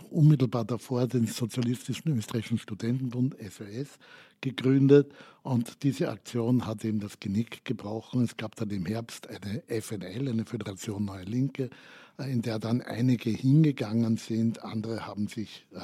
unmittelbar 0.10 0.66
davor 0.66 1.08
den 1.08 1.28
Sozialistischen 1.28 2.18
Österreichischen 2.18 2.58
Studentenbund, 2.58 3.36
SOS, 3.40 4.00
gegründet 4.42 5.14
und 5.44 5.84
diese 5.84 6.10
Aktion 6.10 6.66
hat 6.66 6.84
ihm 6.84 7.00
das 7.00 7.20
Genick 7.20 7.64
gebrochen. 7.64 8.24
Es 8.24 8.38
gab 8.38 8.56
dann 8.56 8.72
im 8.72 8.86
Herbst 8.86 9.28
eine 9.30 9.64
FNL, 9.68 10.28
eine 10.28 10.46
Föderation 10.46 11.06
Neue 11.06 11.24
Linke, 11.24 11.70
äh, 12.18 12.32
in 12.32 12.42
der 12.42 12.60
dann 12.60 12.82
einige 12.82 13.30
hingegangen 13.30 14.18
sind, 14.18 14.64
andere 14.64 15.06
haben 15.06 15.28
sich 15.28 15.68
äh, 15.74 15.80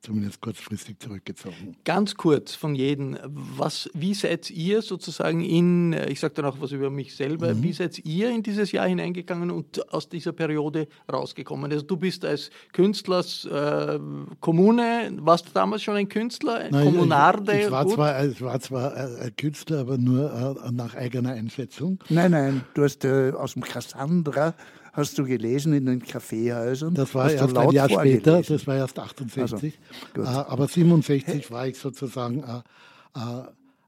zumindest 0.00 0.40
kurzfristig 0.40 0.98
zurückgezogen. 1.00 1.76
Ganz 1.84 2.14
kurz 2.14 2.54
von 2.54 2.74
jedem, 2.74 3.18
was, 3.24 3.90
wie 3.94 4.14
seid 4.14 4.50
ihr 4.50 4.82
sozusagen 4.82 5.40
in, 5.40 5.92
ich 5.92 6.20
sage 6.20 6.34
dann 6.34 6.44
auch 6.44 6.60
was 6.60 6.72
über 6.72 6.90
mich 6.90 7.16
selber, 7.16 7.54
mhm. 7.54 7.62
wie 7.62 7.72
seid 7.72 7.98
ihr 8.04 8.30
in 8.30 8.42
dieses 8.42 8.72
Jahr 8.72 8.86
hineingegangen 8.86 9.50
und 9.50 9.92
aus 9.92 10.08
dieser 10.08 10.32
Periode 10.32 10.88
rausgekommen? 11.12 11.72
Also 11.72 11.84
du 11.84 11.96
bist 11.96 12.24
als 12.24 12.50
Künstler 12.72 13.18
äh, 13.18 13.98
Kommune, 14.40 15.10
warst 15.18 15.48
du 15.48 15.50
damals 15.52 15.82
schon 15.82 15.96
ein 15.96 16.08
Künstler, 16.08 16.56
ein 16.56 16.70
Nein, 16.70 16.84
Kommunarde? 16.84 17.58
Ich, 17.58 17.66
ich, 17.66 17.70
war 17.70 17.86
zwar, 17.86 18.24
ich 18.24 18.40
war 18.40 18.60
zwar 18.60 18.94
ein 18.94 19.36
Künstler, 19.36 19.80
aber 19.80 19.98
nur 19.98 20.58
äh, 20.64 20.72
nach 20.72 20.94
eigener 20.94 21.32
Einschätzung. 21.32 21.98
Nein, 22.08 22.30
nein, 22.30 22.64
du 22.74 22.84
hast 22.84 23.04
äh, 23.04 23.32
aus 23.32 23.54
dem 23.54 23.62
Cassandra 23.62 24.54
hast 24.98 25.16
du 25.16 25.24
gelesen 25.24 25.72
in 25.72 25.86
den 25.86 26.02
Kaffeehäusern? 26.02 26.94
Das 26.94 27.14
war 27.14 27.30
erst 27.30 27.56
ein 27.56 27.70
Jahr 27.70 27.88
später, 27.88 28.42
das 28.42 28.66
war 28.66 28.76
erst 28.76 28.98
68. 28.98 29.78
Also, 30.14 30.28
aber 30.28 30.68
67 30.68 31.50
war 31.50 31.68
ich 31.68 31.78
sozusagen 31.78 32.42
äh, 32.42 33.18
äh, 33.18 33.42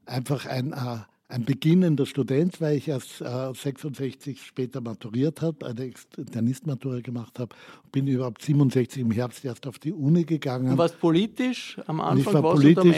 einfach 0.05 0.45
ein, 0.45 0.71
äh, 0.71 0.97
ein 1.27 1.45
beginnender 1.45 2.05
Student, 2.05 2.59
weil 2.61 2.77
ich 2.77 2.87
erst 2.87 3.21
äh, 3.21 3.53
66 3.53 4.41
später 4.41 4.79
maturiert 4.79 5.41
habe, 5.41 5.65
eine 5.65 5.91
Internistmatura 6.17 7.01
gemacht 7.01 7.39
habe, 7.39 7.55
bin 7.91 8.07
überhaupt 8.07 8.41
67 8.41 9.01
im 9.01 9.11
Herbst 9.11 9.43
erst 9.43 9.67
auf 9.67 9.79
die 9.79 9.93
Uni 9.93 10.23
gegangen. 10.23 10.71
Du 10.71 10.77
warst 10.77 10.99
politisch 10.99 11.77
am 11.87 11.99
Anfang? 11.99 12.19
ich 12.19 12.33
war 12.33 12.53
politisch, 12.53 12.95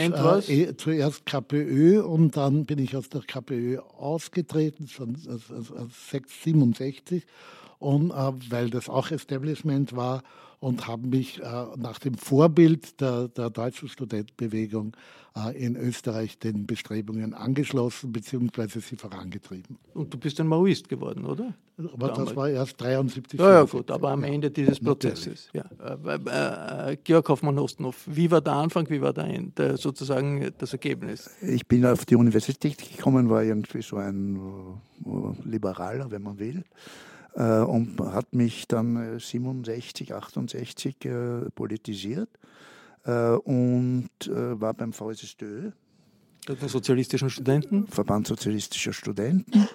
äh, 0.48 0.62
eh, 0.62 0.76
zuerst 0.76 1.26
KPÖ 1.26 2.02
und 2.02 2.36
dann 2.36 2.64
bin 2.64 2.78
ich 2.78 2.96
aus 2.96 3.08
der 3.08 3.22
KPÖ 3.22 3.78
ausgetreten, 3.78 4.86
schon 4.86 5.16
also, 5.28 5.54
also 5.54 5.88
67 6.44 7.24
und, 7.84 8.10
äh, 8.10 8.50
weil 8.50 8.70
das 8.70 8.88
auch 8.88 9.10
Establishment 9.10 9.94
war 9.94 10.22
und 10.58 10.86
habe 10.88 11.06
mich 11.06 11.42
äh, 11.42 11.66
nach 11.76 11.98
dem 11.98 12.14
Vorbild 12.14 12.98
der, 13.00 13.28
der 13.28 13.50
deutschen 13.50 13.88
Studentenbewegung 13.88 14.96
äh, 15.36 15.54
in 15.62 15.76
Österreich 15.76 16.38
den 16.38 16.66
Bestrebungen 16.66 17.34
angeschlossen 17.34 18.10
bzw. 18.10 18.80
sie 18.80 18.96
vorangetrieben. 18.96 19.76
Und 19.92 20.14
du 20.14 20.16
bist 20.16 20.40
ein 20.40 20.46
Maoist 20.46 20.88
geworden, 20.88 21.26
oder? 21.26 21.52
Aber 21.92 22.08
Damals. 22.08 22.28
das 22.28 22.36
war 22.36 22.48
erst 22.48 22.80
73. 22.80 23.38
Ja, 23.38 23.52
ja 23.52 23.62
gut, 23.64 23.90
aber 23.90 24.12
am 24.12 24.24
Ende 24.24 24.50
dieses 24.50 24.80
Prozesses. 24.80 25.50
Ja. 25.52 25.64
Äh, 26.06 26.92
äh, 26.92 26.96
Georg 27.04 27.28
Hoffmann-Ostenhoff, 27.28 28.06
wie 28.06 28.30
war 28.30 28.40
der 28.40 28.54
Anfang, 28.54 28.88
wie 28.88 29.02
war 29.02 29.12
der, 29.12 29.26
der, 29.58 29.76
sozusagen 29.76 30.50
das 30.56 30.72
Ergebnis? 30.72 31.28
Ich 31.42 31.66
bin 31.68 31.84
auf 31.84 32.06
die 32.06 32.16
Universität 32.16 32.78
gekommen, 32.78 33.28
war 33.28 33.42
irgendwie 33.42 33.82
so 33.82 33.96
ein 33.96 34.36
äh, 35.04 35.48
Liberaler, 35.48 36.10
wenn 36.10 36.22
man 36.22 36.38
will 36.38 36.58
äh, 36.58 37.13
und 37.42 38.00
hat 38.00 38.32
mich 38.32 38.68
dann 38.68 39.18
67, 39.18 40.10
äh, 40.10 40.14
68 40.14 41.04
äh, 41.04 41.50
politisiert 41.54 42.28
äh, 43.04 43.30
und 43.30 44.08
äh, 44.26 44.60
war 44.60 44.74
beim 44.74 44.92
VSSDÖ. 44.92 45.72
Den 46.48 46.68
Sozialistischen 46.68 47.30
Studenten? 47.30 47.86
Verband 47.88 48.26
Sozialistischer 48.26 48.92
Studenten. 48.92 49.68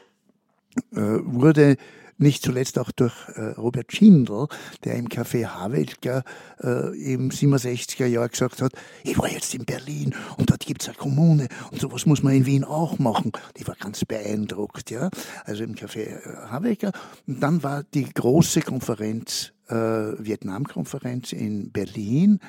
Äh, 0.92 1.20
wurde 1.24 1.78
nicht 2.20 2.44
zuletzt 2.44 2.78
auch 2.78 2.92
durch 2.92 3.14
äh, 3.36 3.52
Robert 3.52 3.92
Schindel, 3.92 4.48
der 4.84 4.96
im 4.96 5.08
Café 5.08 5.48
Havelka 5.48 6.24
äh, 6.62 7.14
im 7.14 7.30
67er 7.30 8.06
Jahr 8.06 8.30
gesagt 8.30 8.62
hat, 8.62 8.74
ich 9.04 9.18
war 9.18 9.30
jetzt 9.30 9.54
in 9.56 9.66
Berlin 9.66 10.14
und 10.38 10.50
dort 10.50 10.62
gibt 10.62 10.82
es 10.82 10.90
eine 10.90 10.98
Kommune 10.98 11.48
und 11.72 11.82
sowas 11.82 12.06
muss 12.06 12.22
man 12.22 12.34
in 12.34 12.46
Wien 12.46 12.64
auch 12.64 13.00
machen. 13.00 13.32
Ich 13.58 13.68
war 13.68 13.76
ganz 13.76 14.06
beeindruckt, 14.06 14.92
ja. 14.92 15.10
Also 15.46 15.64
im 15.64 15.76
Café 15.76 16.00
äh, 16.00 16.20
Havelka. 16.50 16.92
Und 17.28 17.42
dann 17.42 17.64
war 17.64 17.84
die 17.84 18.06
große 18.06 18.62
Konferenz, 18.62 19.54
äh, 19.68 19.76
Vietnam-Konferenz 19.76 21.32
in 21.32 21.72
Berlin 21.72 22.40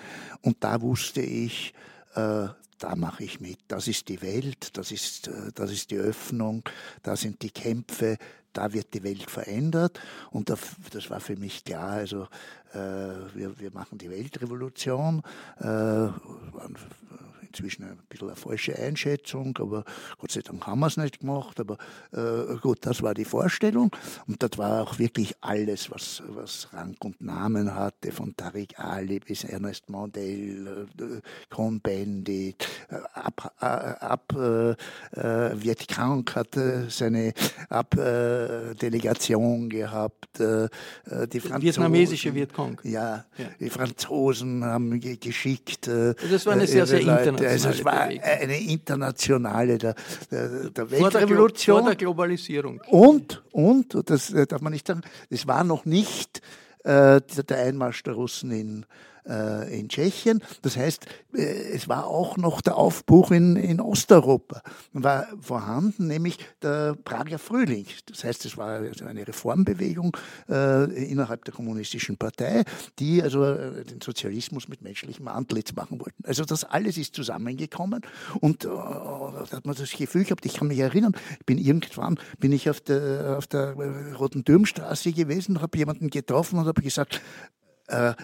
und 0.42 0.56
da 0.60 0.80
wusste 0.82 1.20
ich, 1.20 1.74
äh, 2.14 2.48
da 2.80 2.96
mache 2.96 3.25
ich 3.25 3.40
mit. 3.40 3.58
Das 3.68 3.87
ist 3.87 4.08
die 4.08 4.20
Welt, 4.22 4.76
das 4.76 4.90
ist, 4.90 5.28
äh, 5.28 5.52
das 5.54 5.70
ist 5.70 5.90
die 5.90 5.99
Öffnung, 5.99 6.64
da 7.02 7.14
sind 7.14 7.42
die 7.42 7.50
Kämpfe, 7.50 8.16
da 8.52 8.72
wird 8.72 8.92
die 8.94 9.04
Welt 9.04 9.30
verändert. 9.30 10.00
Und 10.30 10.50
das 10.50 11.10
war 11.10 11.20
für 11.20 11.37
mich 11.37 11.64
klar, 11.64 11.92
also 11.92 12.25
äh, 12.72 12.78
wir, 13.34 13.58
wir 13.60 13.72
machen 13.72 13.99
die 13.99 14.10
Weltrevolution. 14.10 15.22
Äh, 15.60 16.08
inzwischen 17.50 17.85
ein 17.85 17.99
bisschen 18.09 18.28
eine 18.28 18.37
falsche 18.37 18.78
Einschätzung, 18.78 19.57
aber 19.59 19.85
Gott 20.19 20.30
sei 20.30 20.40
Dank 20.40 20.66
haben 20.66 20.80
wir 20.80 20.87
es 20.87 20.97
nicht 20.97 21.21
gemacht. 21.21 21.59
Aber 21.59 21.76
äh, 22.12 22.57
gut, 22.61 22.78
das 22.83 23.02
war 23.02 23.14
die 23.14 23.25
Vorstellung. 23.25 23.90
Und 24.26 24.42
das 24.42 24.50
war 24.57 24.83
auch 24.83 24.99
wirklich 24.99 25.35
alles, 25.40 25.90
was, 25.90 26.23
was 26.28 26.69
Rang 26.73 26.97
und 27.00 27.21
Namen 27.21 27.75
hatte, 27.75 28.12
von 28.12 28.37
Tariq 28.37 28.78
Ali 28.78 29.21
bis 29.21 29.45
Ernest 29.45 29.90
Mandel, 29.90 30.87
äh, 30.99 31.21
Cohn-Bendit, 31.50 32.66
äh, 32.88 32.97
ab, 33.14 33.52
äh, 33.61 33.64
ab 33.64 34.33
äh, 34.37 34.71
äh 34.71 34.76
Vietcong 35.61 36.25
hatte 36.35 36.87
seine 36.88 37.35
Abdelegation 37.69 39.69
gehabt. 39.69 40.38
Die 40.38 41.40
Franzosen, 41.40 41.62
Vietnamesische 41.62 42.35
Vietcong. 42.35 42.80
Ja, 42.85 43.25
ja, 43.37 43.47
die 43.59 43.71
Franzosen 43.71 44.64
haben 44.64 45.00
geschickt. 45.00 45.88
das 45.88 46.47
war 46.47 46.52
eine 46.52 46.66
sehr, 46.66 46.87
sehr 46.87 47.00
internationale 47.49 47.52
also 47.52 47.68
es 47.68 47.85
war 47.85 48.00
eine 48.40 48.61
internationale 48.61 49.78
der, 49.78 49.94
der, 50.30 50.70
der 50.70 50.90
Weltrevolution. 50.90 51.80
Vor 51.80 51.88
der, 51.90 51.97
Globalisierung. 51.97 52.80
Und, 52.88 53.42
und, 53.52 53.97
das 54.09 54.35
darf 54.49 54.61
man 54.61 54.73
nicht 54.73 54.87
sagen, 54.87 55.02
es 55.28 55.47
war 55.47 55.64
noch 55.64 55.85
nicht 55.85 56.40
äh, 56.85 57.20
der 57.20 57.59
Einmarsch 57.59 58.02
der 58.02 58.14
Russen 58.14 58.50
in, 58.50 58.87
äh, 59.28 59.78
in 59.78 59.88
Tschechien. 59.88 60.42
Das 60.62 60.76
heißt, 60.76 61.06
äh, 61.34 61.40
es 61.40 61.88
war 61.88 62.06
auch 62.06 62.36
noch 62.36 62.60
der 62.60 62.76
Aufbruch 62.76 63.30
in, 63.30 63.56
in 63.56 63.80
Osteuropa. 63.80 64.62
War 64.92 65.26
vorhanden, 65.40 66.06
nämlich 66.06 66.38
der 66.62 66.96
Prager 67.04 67.38
Frühling. 67.38 67.86
Das 68.06 68.24
heißt, 68.24 68.44
es 68.44 68.56
war 68.56 68.80
also 68.80 69.04
eine 69.04 69.26
Reformbewegung 69.26 70.16
äh, 70.48 71.10
innerhalb 71.10 71.44
der 71.44 71.54
kommunistischen 71.54 72.16
Partei, 72.16 72.64
die 72.98 73.22
also 73.22 73.44
äh, 73.44 73.84
den 73.84 74.00
Sozialismus 74.00 74.68
mit 74.68 74.82
menschlichem 74.82 75.28
Antlitz 75.28 75.72
machen 75.74 76.00
wollten. 76.00 76.24
Also 76.24 76.44
das 76.44 76.64
alles 76.64 76.96
ist 76.96 77.14
zusammengekommen 77.14 78.02
und 78.40 78.64
äh, 78.64 78.68
da 78.68 79.46
hat 79.52 79.66
man 79.66 79.74
das 79.74 79.90
Gefühl 79.90 80.24
gehabt, 80.24 80.46
ich 80.46 80.54
kann 80.54 80.68
mich 80.68 80.78
erinnern, 80.78 81.14
ich 81.38 81.46
bin 81.46 81.58
irgendwann, 81.58 82.18
bin 82.38 82.52
ich 82.52 82.68
auf 82.70 82.80
der, 82.80 83.36
auf 83.38 83.46
der 83.46 83.74
Roten 84.18 84.44
Türmstraße 84.44 85.12
gewesen, 85.12 85.60
habe 85.60 85.78
jemanden 85.78 86.10
getroffen 86.10 86.58
und 86.58 86.66
habe 86.66 86.82
gesagt, 86.82 87.20
äh, 87.90 88.11
äh, 88.11 88.14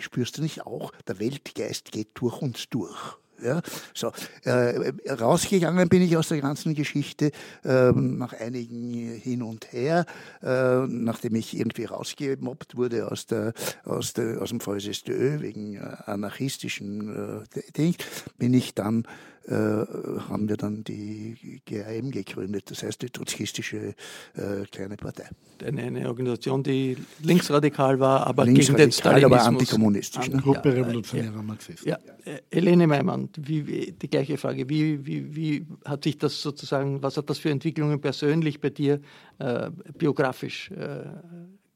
spürst 0.00 0.38
du 0.38 0.42
nicht 0.42 0.66
auch, 0.66 0.92
der 1.06 1.18
Weltgeist 1.18 1.92
geht 1.92 2.08
durch 2.14 2.40
uns 2.42 2.68
durch. 2.68 3.18
Ja, 3.42 3.60
so, 3.92 4.12
äh, 4.44 4.92
rausgegangen 5.10 5.88
bin 5.88 6.02
ich 6.02 6.16
aus 6.16 6.28
der 6.28 6.40
ganzen 6.40 6.72
Geschichte 6.72 7.32
äh, 7.64 7.90
nach 7.90 8.32
einigen 8.32 8.92
hin 8.92 9.42
und 9.42 9.72
her, 9.72 10.06
äh, 10.40 10.86
nachdem 10.86 11.34
ich 11.34 11.58
irgendwie 11.58 11.84
rausgemobbt 11.84 12.76
wurde 12.76 13.10
aus, 13.10 13.26
der, 13.26 13.52
aus, 13.84 14.12
der, 14.12 14.40
aus 14.40 14.50
dem 14.50 14.60
VSSDÖ 14.60 15.40
wegen 15.40 15.74
äh, 15.74 15.80
anarchistischen 16.06 17.44
äh, 17.54 17.72
Ding, 17.72 17.96
bin 18.38 18.54
ich 18.54 18.74
dann 18.74 19.04
haben 19.46 20.48
wir 20.48 20.56
dann 20.56 20.84
die 20.84 21.60
GAM 21.66 22.10
gegründet, 22.10 22.70
das 22.70 22.82
heißt 22.82 23.02
die 23.02 23.10
trotzkistische 23.10 23.94
äh, 24.34 24.64
kleine 24.70 24.96
Partei. 24.96 25.28
Eine, 25.62 25.82
eine, 25.82 26.08
Organisation, 26.08 26.62
die 26.62 26.96
linksradikal 27.22 28.00
war, 28.00 28.26
aber 28.26 28.46
linksradikal, 28.46 28.76
gegen 28.76 28.90
den 28.90 28.92
Stalinismus. 28.92 29.38
aber 29.40 29.48
antikommunistisch. 29.48 30.30
Ne? 30.30 30.40
Gruppe 30.40 30.70
ja, 30.70 30.74
revolutionärer 30.76 31.36
ja, 31.36 31.42
Marxisten. 31.42 31.88
Ja. 31.88 31.98
Äh, 32.24 32.40
Helene 32.50 32.86
Meimann, 32.86 33.28
wie, 33.36 33.66
wie, 33.66 33.92
die 33.92 34.08
gleiche 34.08 34.38
Frage. 34.38 34.68
Wie, 34.68 35.04
wie, 35.04 35.36
wie 35.36 35.66
hat 35.84 36.04
sich 36.04 36.16
das 36.16 36.40
sozusagen, 36.40 37.02
was 37.02 37.18
hat 37.18 37.28
das 37.28 37.38
für 37.38 37.50
Entwicklungen 37.50 38.00
persönlich 38.00 38.60
bei 38.60 38.70
dir 38.70 39.00
äh, 39.38 39.70
biografisch 39.98 40.70
äh, 40.70 41.04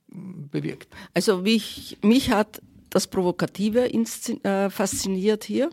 bewirkt? 0.08 0.88
Also 1.12 1.42
mich, 1.42 1.98
mich 2.02 2.30
hat 2.30 2.62
das 2.88 3.06
Provokative 3.06 3.90
äh, 3.92 4.70
fasziniert 4.70 5.44
hier 5.44 5.68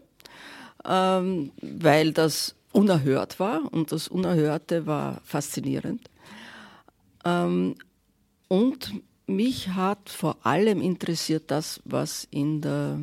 ähm, 0.88 1.51
weil 1.62 2.12
das 2.12 2.56
unerhört 2.72 3.39
war 3.39 3.62
und 3.72 3.92
das 3.92 4.08
Unerhörte 4.08 4.86
war 4.86 5.22
faszinierend. 5.24 6.10
Ähm, 7.24 7.75
und 8.48 8.94
mich 9.27 9.70
hat 9.70 10.10
vor 10.10 10.46
allem 10.46 10.82
interessiert 10.82 11.46
das, 11.48 11.82
was 11.86 12.27
in 12.30 12.62
der 12.62 13.00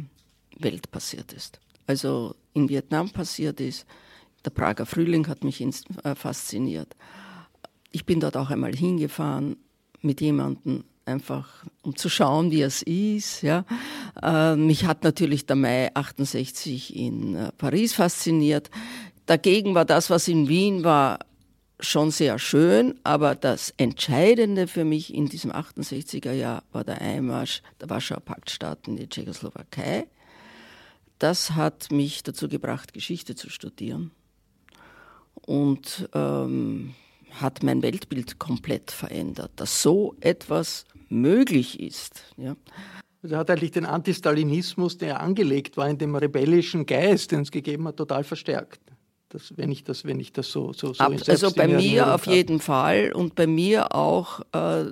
Welt 0.58 0.90
passiert 0.90 1.32
ist. 1.32 1.60
Also 1.86 2.36
in 2.54 2.68
Vietnam 2.68 3.10
passiert 3.10 3.60
ist. 3.60 3.86
Der 4.44 4.50
Prager 4.50 4.86
Frühling 4.86 5.26
hat 5.28 5.44
mich 5.44 5.60
äh, 5.60 6.14
fasziniert. 6.14 6.94
Ich 7.90 8.04
bin 8.06 8.20
dort 8.20 8.36
auch 8.36 8.50
einmal 8.50 8.74
hingefahren 8.74 9.56
mit 10.00 10.20
jemandem, 10.20 10.84
einfach 11.04 11.64
um 11.82 11.96
zu 11.96 12.08
schauen, 12.08 12.50
wie 12.50 12.62
es 12.62 12.82
ist. 12.82 13.42
Ja. 13.42 13.64
Äh, 14.22 14.56
mich 14.56 14.84
hat 14.84 15.04
natürlich 15.04 15.46
der 15.46 15.56
Mai 15.56 15.94
68 15.94 16.96
in 16.96 17.34
äh, 17.34 17.52
Paris 17.52 17.94
fasziniert. 17.94 18.70
Dagegen 19.26 19.74
war 19.74 19.84
das, 19.84 20.10
was 20.10 20.28
in 20.28 20.48
Wien 20.48 20.84
war, 20.84 21.20
schon 21.80 22.10
sehr 22.10 22.38
schön, 22.38 22.98
aber 23.02 23.34
das 23.34 23.74
Entscheidende 23.76 24.68
für 24.68 24.84
mich 24.84 25.12
in 25.12 25.26
diesem 25.26 25.50
68er 25.50 26.32
Jahr 26.32 26.62
war 26.72 26.84
der 26.84 27.00
Einmarsch 27.00 27.62
der 27.80 27.90
Warschauer 27.90 28.20
Paktstaaten 28.20 28.96
in 28.96 29.02
die 29.02 29.08
Tschechoslowakei. 29.08 30.06
Das 31.18 31.52
hat 31.52 31.90
mich 31.90 32.22
dazu 32.22 32.48
gebracht, 32.48 32.92
Geschichte 32.92 33.34
zu 33.34 33.50
studieren. 33.50 34.12
Und 35.46 36.08
ähm, 36.14 36.94
hat 37.40 37.62
mein 37.62 37.82
Weltbild 37.82 38.38
komplett 38.38 38.90
verändert, 38.90 39.52
dass 39.56 39.82
so 39.82 40.14
etwas 40.20 40.84
möglich 41.12 41.80
ist. 41.80 42.24
Ja. 42.36 42.56
Also 43.22 43.36
hat 43.36 43.50
eigentlich 43.50 43.70
den 43.70 43.86
Antistalinismus, 43.86 44.98
der 44.98 45.20
angelegt 45.20 45.76
war 45.76 45.88
in 45.88 45.98
dem 45.98 46.16
rebellischen 46.16 46.86
Geist, 46.86 47.30
den 47.30 47.40
es 47.40 47.50
gegeben 47.50 47.86
hat, 47.86 47.96
total 47.96 48.24
verstärkt. 48.24 48.80
Das, 49.28 49.56
wenn 49.56 49.70
ich 49.70 49.84
das, 49.84 50.04
wenn 50.04 50.20
ich 50.20 50.32
das 50.32 50.50
so, 50.50 50.72
so, 50.72 50.92
so 50.92 51.04
Also 51.04 51.52
bei 51.52 51.68
mir 51.68 52.14
auf 52.14 52.26
jeden 52.26 52.60
Fall 52.60 53.12
und 53.14 53.34
bei 53.34 53.46
mir 53.46 53.94
auch 53.94 54.40
äh, 54.52 54.90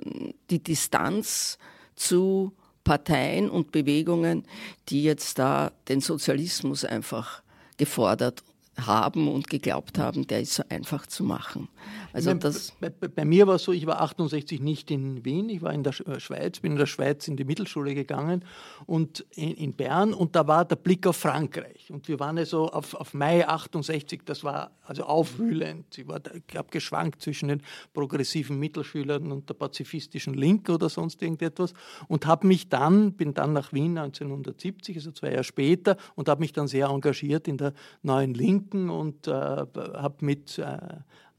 die 0.49 0.63
Distanz 0.63 1.59
zu 1.95 2.53
Parteien 2.83 3.49
und 3.49 3.71
Bewegungen, 3.71 4.45
die 4.89 5.03
jetzt 5.03 5.37
da 5.37 5.71
den 5.89 6.01
Sozialismus 6.01 6.85
einfach 6.85 7.43
gefordert 7.77 8.43
haben 8.79 9.27
und 9.27 9.49
geglaubt 9.49 9.99
haben, 9.99 10.27
der 10.27 10.41
ist 10.41 10.55
so 10.55 10.63
einfach 10.69 11.05
zu 11.05 11.23
machen. 11.23 11.67
Also 12.13 12.33
das 12.33 12.71
bei, 12.79 12.89
bei, 12.89 13.07
bei, 13.07 13.25
mir 13.25 13.47
war 13.47 13.55
es 13.55 13.63
so, 13.63 13.71
ich 13.73 13.85
war 13.85 14.01
68 14.01 14.61
nicht 14.61 14.91
in 14.91 15.23
Wien, 15.25 15.49
ich 15.49 15.61
war 15.61 15.73
in 15.73 15.83
der 15.83 15.93
äh, 16.07 16.19
Schweiz, 16.19 16.59
bin 16.59 16.73
in 16.73 16.77
der 16.77 16.85
Schweiz 16.85 17.27
in 17.27 17.35
die 17.35 17.43
Mittelschule 17.43 17.93
gegangen 17.93 18.45
und 18.85 19.25
in, 19.35 19.53
in 19.55 19.73
Bern 19.73 20.13
und 20.13 20.35
da 20.35 20.47
war 20.47 20.65
der 20.65 20.77
Blick 20.77 21.05
auf 21.05 21.17
Frankreich. 21.17 21.91
Und 21.91 22.07
wir 22.07 22.19
waren 22.19 22.37
also 22.37 22.69
auf, 22.69 22.93
auf 22.93 23.13
Mai 23.13 23.47
68, 23.47 24.21
das 24.25 24.43
war 24.43 24.71
also 24.83 25.03
aufwühlend. 25.03 25.97
Ich, 25.97 26.05
ich 26.05 26.57
habe 26.57 26.69
geschwankt 26.69 27.21
zwischen 27.21 27.49
den 27.49 27.61
progressiven 27.93 28.57
Mittelschülern 28.57 29.31
und 29.31 29.49
der 29.49 29.53
pazifistischen 29.53 30.33
Linke 30.33 30.73
oder 30.73 30.89
sonst 30.89 31.21
irgendetwas 31.21 31.73
und 32.07 32.25
habe 32.25 32.47
mich 32.47 32.69
dann, 32.69 33.13
bin 33.13 33.33
dann 33.33 33.53
nach 33.53 33.73
Wien 33.73 33.97
1970, 33.97 34.95
also 34.97 35.11
zwei 35.11 35.31
Jahre 35.31 35.43
später, 35.43 35.97
und 36.15 36.29
habe 36.29 36.41
mich 36.41 36.53
dann 36.53 36.67
sehr 36.67 36.87
engagiert 36.87 37.47
in 37.47 37.57
der 37.57 37.73
neuen 38.01 38.33
Linken 38.61 38.89
und 38.89 39.27
äh, 39.27 39.31
habe 39.31 40.15
mit 40.21 40.57
äh, 40.59 40.77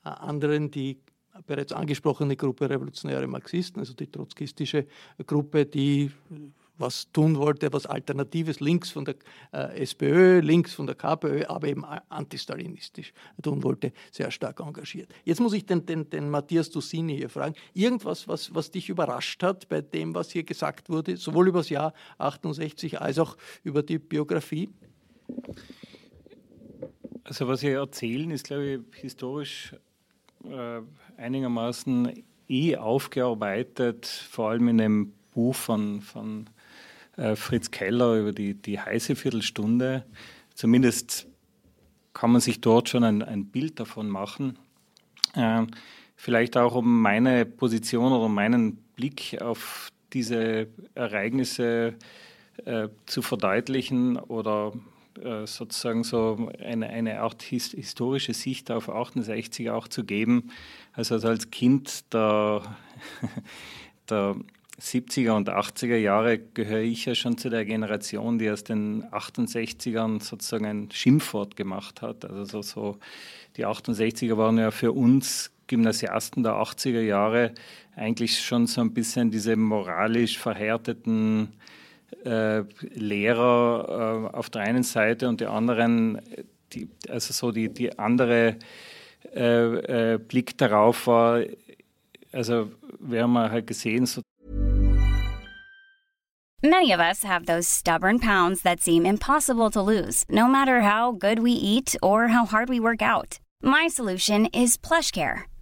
anderen 0.03 0.71
die 0.71 0.99
bereits 1.47 1.73
angesprochene 1.73 2.37
Gruppe 2.37 2.69
Revolutionäre 2.69 3.27
Marxisten, 3.27 3.81
also 3.81 3.95
die 3.95 4.11
trotzkistische 4.11 4.87
Gruppe, 5.27 5.65
die 5.65 6.11
was 6.77 7.11
tun 7.13 7.37
wollte, 7.39 7.73
was 7.73 7.87
Alternatives 7.87 8.61
links 8.61 8.91
von 8.91 9.05
der 9.05 9.15
äh, 9.53 9.83
SPÖ, 9.83 10.41
links 10.41 10.75
von 10.75 10.87
der 10.87 10.97
KPÖ, 10.97 11.45
aber 11.47 11.69
eben 11.69 11.85
antistalinistisch 11.85 13.13
tun 13.41 13.63
wollte, 13.63 13.93
sehr 14.11 14.31
stark 14.31 14.61
engagiert. 14.61 15.09
Jetzt 15.25 15.41
muss 15.41 15.53
ich 15.53 15.65
den, 15.65 15.87
den, 15.87 16.11
den 16.11 16.29
Matthias 16.29 16.71
Dussini 16.71 17.17
hier 17.17 17.29
fragen, 17.29 17.55
irgendwas, 17.73 18.27
was, 18.27 18.55
was 18.55 18.71
dich 18.71 18.89
überrascht 18.89 19.43
hat 19.43 19.69
bei 19.69 19.81
dem, 19.81 20.15
was 20.15 20.33
hier 20.33 20.43
gesagt 20.43 20.91
wurde, 20.91 21.17
sowohl 21.17 21.49
über 21.49 21.61
das 21.61 21.71
Jahr 21.71 21.95
68 22.19 23.01
als 23.01 23.19
auch 23.19 23.37
über 23.63 23.83
die 23.83 23.99
Biografie? 23.99 24.69
Also 27.25 27.47
was 27.47 27.61
Sie 27.61 27.69
erzählen, 27.69 28.31
ist, 28.31 28.47
glaube 28.47 28.65
ich, 28.65 29.01
historisch 29.01 29.75
äh, 30.45 30.81
einigermaßen 31.17 32.25
eh 32.49 32.77
aufgearbeitet, 32.77 34.07
vor 34.07 34.51
allem 34.51 34.69
in 34.69 34.79
dem 34.79 35.13
Buch 35.33 35.55
von, 35.55 36.01
von 36.01 36.51
äh, 37.17 37.37
Fritz 37.37 37.71
Keller 37.71 38.17
über 38.19 38.33
die, 38.33 38.55
die 38.55 38.79
heiße 38.81 39.15
Viertelstunde. 39.15 40.05
Zumindest 40.55 41.29
kann 42.13 42.33
man 42.33 42.41
sich 42.41 42.61
dort 42.61 42.89
schon 42.89 43.05
ein, 43.05 43.23
ein 43.23 43.47
Bild 43.47 43.79
davon 43.79 44.09
machen. 44.09 44.59
Äh, 45.35 45.67
vielleicht 46.17 46.57
auch 46.57 46.75
um 46.75 47.03
meine 47.03 47.47
Position 47.47 48.13
oder 48.13 48.29
meinen 48.29 48.77
Blick 48.97 49.41
auf 49.41 49.89
diese 50.13 50.67
Ereignisse 50.95 51.95
äh, 52.65 52.89
zu 53.07 53.23
verdeutlichen 53.23 54.19
oder 54.19 54.73
sozusagen 55.45 56.05
so 56.05 56.51
eine, 56.63 56.89
eine 56.89 57.21
Art 57.21 57.43
his 57.43 57.73
historische 57.73 58.35
Sicht 58.35 58.71
auf 58.71 58.89
68 58.89 59.71
auch 59.71 59.89
zu 59.89 60.05
geben. 60.05 60.51
Also 60.93 61.15
als 61.17 61.51
Kind 61.51 62.13
der, 62.13 62.63
der 64.11 64.37
70er 64.81 65.33
und 65.33 65.49
80er 65.49 65.97
Jahre 65.97 66.39
gehöre 66.39 66.83
ich 66.83 67.05
ja 67.05 67.15
schon 67.15 67.39
zu 67.39 67.51
der 67.51 67.65
Generation, 67.65 68.39
die 68.39 68.51
aus 68.51 68.65
den 68.65 69.05
68ern 69.05 70.23
sozusagen 70.23 70.67
ein 70.67 70.91
Schimpfwort 70.91 71.57
gemacht 71.57 72.03
hat. 72.03 72.25
Also 72.25 72.45
so, 72.45 72.63
so 72.63 72.99
die 73.57 73.67
68er 73.67 74.37
waren 74.37 74.59
ja 74.59 74.71
für 74.71 74.93
uns 74.93 75.53
Gymnasiasten 75.69 76.43
der 76.43 76.55
80er 76.55 77.01
Jahre 77.01 77.53
eigentlich 77.95 78.41
schon 78.41 78.67
so 78.67 78.81
ein 78.81 78.93
bisschen 78.93 79.31
diese 79.31 79.57
moralisch 79.57 80.39
verhärteten 80.39 81.53
äh, 82.25 82.63
Lehrer 82.95 84.31
äh, 84.33 84.37
auf 84.37 84.51
der 84.51 84.63
einen 84.63 84.83
Seite 84.83 85.29
und 85.29 85.41
die 85.41 85.47
anderen, 85.47 86.21
die, 86.73 86.89
also 87.09 87.33
so 87.33 87.53
die, 87.53 87.69
die 87.69 87.99
andere 87.99 88.57
äh, 89.35 90.15
äh 90.15 90.19
Blick 90.19 90.57
darauf 90.59 91.07
war, 91.07 91.43
also 92.33 92.71
wir 92.99 93.23
haben 93.23 93.39
halt 93.39 93.67
gesehen, 93.67 94.07
so 94.07 94.23
Many 96.65 96.93
of 96.93 97.01
us 97.01 97.25
have 97.25 97.47
those 97.47 97.67
stubborn 97.67 98.21
pounds 98.21 98.63
that 98.63 98.81
seem 98.81 99.05
impossible 99.05 99.69
to 99.71 99.83
lose, 99.83 100.25
no 100.29 100.47
matter 100.47 100.83
how 100.83 101.11
good 101.11 101.41
we 101.41 101.51
eat 101.51 101.97
or 102.01 102.29
how 102.29 102.45
hard 102.45 102.69
we 102.69 102.79
work 102.79 103.03
out. 103.03 103.41
My 103.63 103.89
solution 103.89 104.47
is 104.47 104.77
PlushCare. 104.77 105.47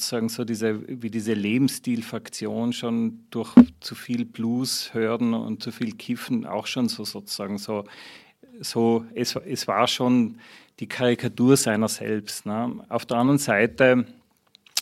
Sagen 0.00 0.28
so 0.28 0.44
diese, 0.44 0.80
wie 0.86 1.10
diese 1.10 1.34
Lebensstilfraktion 1.34 2.72
schon 2.72 3.24
durch 3.30 3.52
zu 3.80 3.96
viel 3.96 4.24
Blues 4.24 4.94
hören 4.94 5.34
und 5.34 5.60
zu 5.60 5.72
viel 5.72 5.92
Kiffen 5.96 6.46
auch 6.46 6.68
schon 6.68 6.88
so 6.88 7.04
sozusagen 7.04 7.58
so, 7.58 7.84
so 8.60 9.04
es, 9.14 9.34
es 9.34 9.66
war 9.66 9.88
schon 9.88 10.38
die 10.78 10.86
Karikatur 10.86 11.56
seiner 11.56 11.88
selbst. 11.88 12.46
Ne? 12.46 12.80
Auf 12.88 13.06
der 13.06 13.16
anderen 13.16 13.38
Seite 13.38 14.06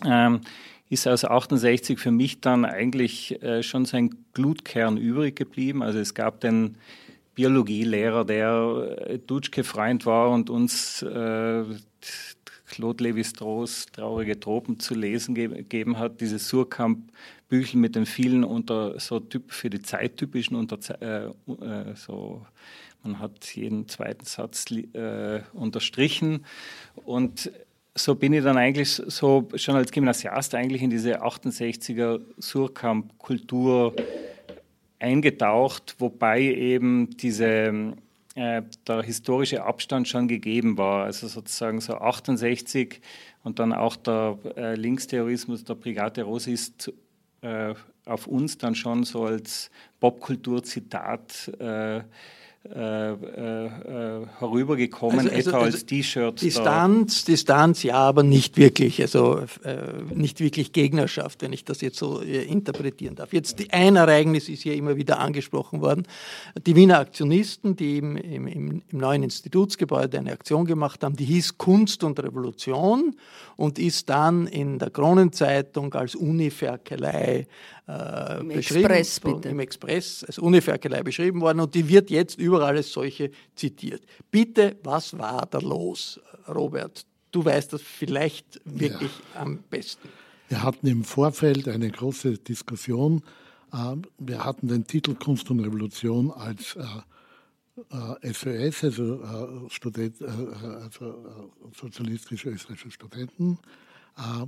ähm, 0.04 0.42
ist 0.90 1.08
aus 1.08 1.24
68 1.24 1.98
für 1.98 2.10
mich 2.10 2.42
dann 2.42 2.66
eigentlich 2.66 3.42
äh, 3.42 3.62
schon 3.62 3.86
sein 3.86 4.14
Glutkern 4.34 4.98
übrig 4.98 5.34
geblieben. 5.34 5.82
Also 5.82 5.98
es 5.98 6.12
gab 6.12 6.40
den 6.40 6.76
Biologielehrer, 7.34 8.24
der 8.24 9.06
äh, 9.06 9.18
Dutschke-Freund 9.18 10.04
war 10.04 10.30
und 10.30 10.50
uns 10.50 11.02
äh, 11.02 11.64
Claude 12.76 13.04
Lévi-Strauss 13.04 13.86
traurige 13.86 14.38
Tropen 14.38 14.78
zu 14.78 14.94
lesen 14.94 15.34
gegeben 15.34 15.98
hat, 15.98 16.20
dieses 16.20 16.46
Surkamp-Büchel 16.48 17.80
mit 17.80 17.96
den 17.96 18.04
vielen 18.04 18.44
unter 18.44 19.00
so 19.00 19.18
typ 19.18 19.50
für 19.50 19.70
die 19.70 19.80
Zeit 19.80 20.18
typischen 20.18 20.56
unter 20.56 20.78
äh, 21.00 21.28
äh, 21.28 21.94
so 21.94 22.44
man 23.02 23.18
hat 23.18 23.54
jeden 23.54 23.88
zweiten 23.88 24.26
Satz 24.26 24.66
äh, 24.70 25.40
unterstrichen. 25.54 26.44
Und 27.06 27.50
so 27.94 28.14
bin 28.14 28.34
ich 28.34 28.44
dann 28.44 28.58
eigentlich 28.58 28.90
so 28.90 29.48
schon 29.54 29.76
als 29.76 29.90
Gymnasiast 29.90 30.54
eigentlich 30.54 30.82
in 30.82 30.90
diese 30.90 31.22
68er 31.22 32.20
Surkamp-Kultur 32.38 33.94
eingetaucht, 34.98 35.96
wobei 35.98 36.42
eben 36.42 37.16
diese 37.16 37.94
äh, 38.36 38.62
der 38.86 39.02
historische 39.02 39.64
Abstand 39.64 40.06
schon 40.08 40.28
gegeben 40.28 40.76
war. 40.76 41.04
Also 41.04 41.26
sozusagen 41.26 41.80
so 41.80 41.94
68 41.94 43.00
und 43.42 43.58
dann 43.58 43.72
auch 43.72 43.96
der 43.96 44.38
äh, 44.56 44.74
Linkstheorismus 44.74 45.64
der 45.64 45.74
Brigade 45.74 46.22
Rose 46.22 46.50
ist 46.50 46.92
äh, 47.40 47.74
auf 48.04 48.26
uns 48.26 48.58
dann 48.58 48.74
schon 48.74 49.04
so 49.04 49.24
als 49.24 49.70
Popkultur-Zitat 50.00 51.48
äh, 51.58 52.02
äh, 52.74 53.12
äh, 53.12 54.26
herübergekommen, 54.38 55.20
also, 55.20 55.30
also, 55.30 55.50
etwa 55.50 55.58
als 55.58 55.74
also 55.74 55.86
T-Shirt. 55.86 56.42
Distanz, 56.42 57.24
Distanz, 57.24 57.82
ja, 57.82 57.94
aber 57.94 58.22
nicht 58.22 58.56
wirklich, 58.56 59.00
also 59.00 59.40
äh, 59.62 59.76
nicht 60.14 60.40
wirklich 60.40 60.72
Gegnerschaft, 60.72 61.42
wenn 61.42 61.52
ich 61.52 61.64
das 61.64 61.80
jetzt 61.80 61.98
so 61.98 62.22
äh, 62.22 62.44
interpretieren 62.44 63.14
darf. 63.14 63.32
Jetzt 63.32 63.58
die, 63.58 63.72
ein 63.72 63.96
Ereignis 63.96 64.48
ist 64.48 64.62
hier 64.62 64.74
immer 64.74 64.96
wieder 64.96 65.18
angesprochen 65.20 65.80
worden. 65.80 66.06
Die 66.66 66.74
Wiener 66.74 66.98
Aktionisten, 66.98 67.76
die 67.76 67.98
im, 67.98 68.16
im, 68.16 68.46
im, 68.46 68.82
im 68.88 68.98
neuen 68.98 69.22
Institutsgebäude 69.22 70.18
eine 70.18 70.32
Aktion 70.32 70.64
gemacht 70.64 71.04
haben, 71.04 71.16
die 71.16 71.24
hieß 71.24 71.58
Kunst 71.58 72.04
und 72.04 72.18
Revolution 72.20 73.16
und 73.56 73.78
ist 73.78 74.08
dann 74.08 74.46
in 74.46 74.78
der 74.78 74.90
Kronenzeitung 74.90 75.94
als 75.94 76.14
Uniferkelei 76.14 77.46
äh, 77.88 78.40
Im 78.40 78.50
Express, 78.50 79.20
bitte. 79.20 79.48
im 79.48 79.60
Express 79.60 80.24
als 80.24 80.38
Uniferkelei 80.38 81.02
beschrieben 81.02 81.40
worden 81.40 81.60
und 81.60 81.74
die 81.74 81.88
wird 81.88 82.10
jetzt 82.10 82.38
überall 82.38 82.76
als 82.76 82.90
solche 82.90 83.30
zitiert. 83.54 84.02
Bitte, 84.30 84.76
was 84.82 85.16
war 85.16 85.46
da 85.46 85.58
los, 85.58 86.20
Robert? 86.48 87.06
Du 87.30 87.44
weißt 87.44 87.72
das 87.72 87.82
vielleicht 87.82 88.60
wirklich 88.64 89.12
ja. 89.34 89.42
am 89.42 89.58
besten. 89.70 90.08
Wir 90.48 90.62
hatten 90.62 90.86
im 90.86 91.04
Vorfeld 91.04 91.68
eine 91.68 91.90
große 91.90 92.38
Diskussion. 92.38 93.22
Ähm, 93.72 94.02
wir 94.18 94.44
hatten 94.44 94.68
den 94.68 94.86
Titel 94.86 95.14
Kunst 95.14 95.50
und 95.50 95.60
Revolution 95.60 96.30
als 96.30 96.76
SOS, 98.22 98.46
äh, 98.46 98.86
also, 98.86 99.22
äh, 99.22 99.70
Student, 99.70 100.22
also 100.22 101.14
sozialistische 101.78 102.50
österreichische 102.50 102.90
Studenten, 102.90 103.58
äh, 104.16 104.46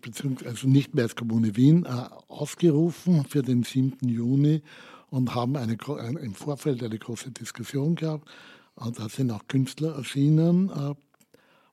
beziehungsweise 0.00 0.50
also 0.50 0.68
nicht 0.68 0.94
mehr 0.94 1.04
als 1.04 1.16
Kommune 1.16 1.56
Wien, 1.56 1.84
äh, 1.84 2.08
ausgerufen 2.28 3.24
für 3.24 3.42
den 3.42 3.62
7. 3.62 4.08
Juni 4.08 4.62
und 5.10 5.34
haben 5.34 5.56
eine, 5.56 5.76
im 6.20 6.34
Vorfeld 6.34 6.82
eine 6.82 6.98
große 6.98 7.30
Diskussion 7.30 7.94
gehabt. 7.94 8.28
Und 8.74 8.98
da 8.98 9.08
sind 9.08 9.30
auch 9.30 9.46
Künstler 9.48 9.96
erschienen. 9.96 10.70
Äh, 10.70 10.94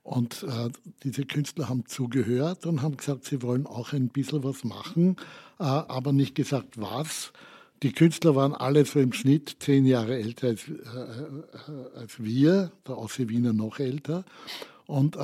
und 0.03 0.45
diese 1.05 1.23
Künstler 1.23 1.69
haben 1.69 1.85
zugehört 1.85 2.65
und 2.65 2.81
haben 2.81 2.97
gesagt, 2.97 3.23
sie 3.23 3.41
wollen 3.41 3.65
auch 3.65 3.93
ein 3.93 4.09
bisschen 4.09 4.43
was 4.43 4.65
machen, 4.65 5.15
aber 5.57 6.11
nicht 6.11 6.35
gesagt, 6.35 6.77
was. 6.77 7.31
Die 7.83 7.93
Künstler 7.93 8.35
waren 8.35 8.53
alle 8.53 8.83
so 8.83 8.99
im 8.99 9.13
Schnitt 9.13 9.55
zehn 9.59 9.85
Jahre 9.85 10.17
älter 10.17 10.47
als, 10.47 10.65
als 11.95 12.21
wir, 12.21 12.73
der 12.85 12.97
Ossi 12.97 13.29
Wiener 13.29 13.53
noch 13.53 13.79
älter. 13.79 14.25
Und 14.87 15.17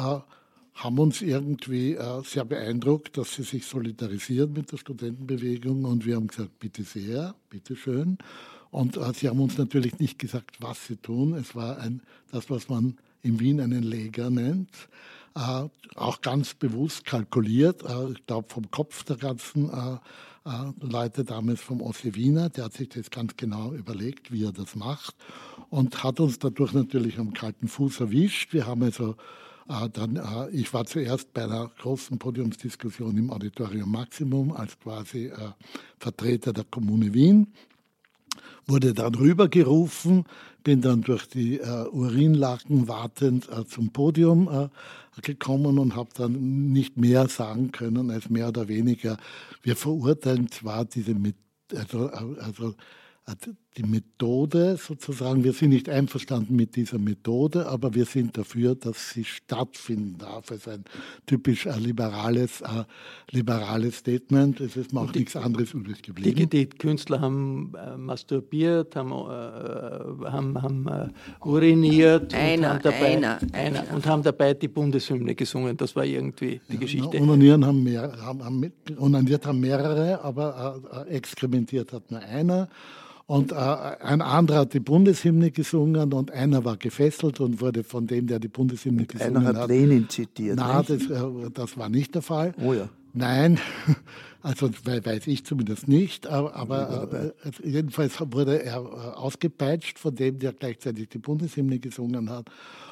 haben 0.83 0.97
uns 0.97 1.21
irgendwie 1.21 1.95
äh, 1.95 2.23
sehr 2.23 2.45
beeindruckt, 2.45 3.17
dass 3.17 3.35
sie 3.35 3.43
sich 3.43 3.65
solidarisieren 3.65 4.53
mit 4.53 4.71
der 4.71 4.77
Studentenbewegung 4.77 5.83
und 5.83 6.05
wir 6.05 6.15
haben 6.15 6.27
gesagt, 6.27 6.57
bitte 6.59 6.83
sehr, 6.83 7.35
bitte 7.49 7.75
schön. 7.75 8.17
Und 8.71 8.95
äh, 8.95 9.13
sie 9.13 9.27
haben 9.27 9.41
uns 9.41 9.57
natürlich 9.57 9.99
nicht 9.99 10.19
gesagt, 10.19 10.57
was 10.61 10.87
sie 10.87 10.95
tun. 10.95 11.33
Es 11.33 11.53
war 11.53 11.79
ein, 11.79 12.01
das, 12.31 12.49
was 12.49 12.69
man 12.69 12.97
in 13.21 13.41
Wien 13.41 13.59
einen 13.59 13.83
Leger 13.83 14.29
nennt, 14.29 14.69
äh, 15.35 15.67
auch 15.95 16.21
ganz 16.21 16.53
bewusst 16.53 17.05
kalkuliert. 17.05 17.83
Äh, 17.83 18.11
ich 18.13 18.25
glaube, 18.25 18.47
vom 18.49 18.71
Kopf 18.71 19.03
der 19.03 19.17
ganzen 19.17 19.69
äh, 19.69 19.97
äh, 20.45 20.71
Leute 20.79 21.25
damals 21.25 21.59
vom 21.59 21.81
Ossi 21.81 22.15
Wiener, 22.15 22.49
der 22.49 22.65
hat 22.65 22.73
sich 22.73 22.87
das 22.87 23.09
ganz 23.09 23.35
genau 23.35 23.73
überlegt, 23.73 24.31
wie 24.31 24.45
er 24.45 24.53
das 24.53 24.75
macht 24.75 25.15
und 25.69 26.03
hat 26.03 26.21
uns 26.21 26.39
dadurch 26.39 26.71
natürlich 26.71 27.19
am 27.19 27.33
kalten 27.33 27.67
Fuß 27.67 27.99
erwischt. 27.99 28.53
Wir 28.53 28.65
haben 28.65 28.83
also 28.83 29.15
dann, 29.69 30.15
äh, 30.15 30.49
ich 30.51 30.73
war 30.73 30.85
zuerst 30.85 31.31
bei 31.33 31.43
einer 31.43 31.71
großen 31.79 32.17
Podiumsdiskussion 32.17 33.15
im 33.17 33.29
Auditorium 33.29 33.91
Maximum 33.91 34.51
als 34.51 34.79
quasi 34.79 35.27
äh, 35.27 35.51
Vertreter 35.99 36.53
der 36.53 36.63
Kommune 36.63 37.13
Wien. 37.13 37.53
Wurde 38.65 38.93
dann 38.93 39.13
rübergerufen, 39.15 40.25
bin 40.63 40.81
dann 40.81 41.01
durch 41.01 41.27
die 41.27 41.59
äh, 41.59 41.87
Urinlaken 41.91 42.87
wartend 42.87 43.47
äh, 43.49 43.65
zum 43.65 43.91
Podium 43.91 44.47
äh, 44.47 44.69
gekommen 45.21 45.77
und 45.77 45.95
habe 45.95 46.09
dann 46.15 46.71
nicht 46.71 46.97
mehr 46.97 47.27
sagen 47.27 47.71
können 47.71 48.09
als 48.09 48.29
mehr 48.29 48.47
oder 48.47 48.67
weniger, 48.67 49.17
wir 49.61 49.75
verurteilen 49.75 50.49
zwar 50.51 50.85
diese, 50.85 51.15
also, 51.75 52.07
also 52.07 52.75
die 53.77 53.83
Methode 53.83 54.77
sozusagen, 54.77 55.43
wir 55.43 55.53
sind 55.53 55.69
nicht 55.69 55.89
einverstanden 55.89 56.55
mit 56.55 56.75
dieser 56.75 56.97
Methode, 56.97 57.67
aber 57.67 57.93
wir 57.93 58.05
sind 58.05 58.37
dafür, 58.37 58.75
dass 58.75 59.11
sie 59.11 59.23
stattfinden 59.23 60.17
darf. 60.17 60.49
Es 60.49 60.57
ist 60.57 60.69
ein 60.69 60.85
typisch 61.27 61.67
äh, 61.67 61.77
liberales, 61.77 62.61
äh, 62.61 62.83
liberales 63.29 63.97
Statement. 63.97 64.59
Es 64.59 64.75
ist 64.75 64.91
mir 64.91 65.01
auch 65.01 65.11
die, 65.11 65.19
nichts 65.19 65.35
anderes 65.35 65.73
übrig 65.73 66.01
geblieben. 66.01 66.35
Die, 66.35 66.47
die 66.47 66.65
Künstler 66.65 67.21
haben 67.21 67.73
äh, 67.75 67.95
masturbiert, 67.95 68.95
haben, 68.95 69.11
äh, 69.11 70.29
haben, 70.29 70.61
haben 70.61 70.87
äh, 70.87 71.47
uriniert 71.47 72.33
einer, 72.33 72.71
und, 72.71 72.73
haben 72.73 72.81
dabei, 72.81 73.17
einer, 73.17 73.39
einer, 73.53 73.93
und 73.93 74.05
haben 74.07 74.23
dabei 74.23 74.55
die 74.55 74.67
Bundeshymne 74.67 75.35
gesungen. 75.35 75.77
Das 75.77 75.95
war 75.95 76.05
irgendwie 76.05 76.59
die 76.69 76.73
ja, 76.73 76.79
Geschichte. 76.79 77.11
Na, 77.13 77.21
onanieren 77.21 77.63
haben, 77.63 77.83
mehr, 77.83 78.11
haben, 78.19 78.43
haben, 78.43 78.73
onaniert 78.97 79.45
haben 79.45 79.59
mehrere, 79.59 80.21
aber 80.23 81.05
äh, 81.07 81.11
exkrementiert 81.11 81.93
hat 81.93 82.09
nur 82.09 82.19
einer. 82.19 82.67
Und 83.29 83.51
äh, 83.51 83.55
ein 83.55 84.23
anderer 84.23 84.61
hat 84.61 84.73
die 84.73 84.79
Bundeshymne 84.79 85.51
gesungen 85.51 86.13
und 86.13 86.31
einer 86.31 86.65
war 86.65 86.77
gefesselt 86.77 87.39
und 87.39 87.61
wurde 87.61 87.83
von 87.83 88.07
dem, 88.07 88.25
der 88.25 88.39
die 88.39 88.47
Bundeshymne 88.47 89.01
und 89.01 89.07
gesungen 89.07 89.45
hat. 89.45 89.55
Einer 89.55 89.59
hat 89.59 89.69
Lenin 89.69 90.09
zitiert. 90.09 90.55
Nein, 90.55 90.83
das, 90.87 91.03
äh, 91.03 91.51
das, 91.53 91.77
war 91.77 91.89
nicht 91.89 92.15
der 92.15 92.23
Fall. 92.23 92.55
Oh 92.59 92.73
ja. 92.73 92.89
Nein, 93.13 93.59
also 94.41 94.71
weiß 94.83 95.27
ich 95.27 95.45
zumindest 95.45 95.87
nicht, 95.87 96.25
aber, 96.25 96.55
aber 96.55 97.13
äh, 97.13 97.31
jedenfalls 97.63 98.19
wurde 98.19 98.63
er 98.63 98.77
äh, 98.77 98.79
ausgepeitscht 98.79 99.99
von 99.99 100.15
dem, 100.15 100.39
der 100.39 100.53
gleichzeitig 100.53 101.09
die 101.09 101.19
Bundeshymne 101.19 101.77
gesungen 101.77 102.31
hat. 102.31 102.49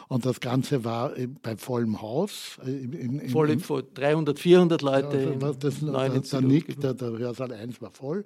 Und 0.08 0.24
das 0.28 0.40
Ganze 0.40 0.86
war 0.86 1.14
bei 1.42 1.58
vollem 1.58 2.00
Haus. 2.00 2.60
Äh, 2.64 2.70
in, 2.70 3.20
in, 3.22 3.30
Voll, 3.32 3.84
300, 3.92 4.38
400 4.38 4.84
Leute. 4.84 5.20
Ja, 5.20 5.32
das, 5.32 5.58
das, 5.58 5.80
das, 5.82 6.30
der, 6.30 6.42
Nick, 6.42 6.80
der, 6.80 6.94
der 6.94 7.18
Hörsaal 7.18 7.54
1 7.54 7.82
war 7.82 7.90
voll. 7.90 8.24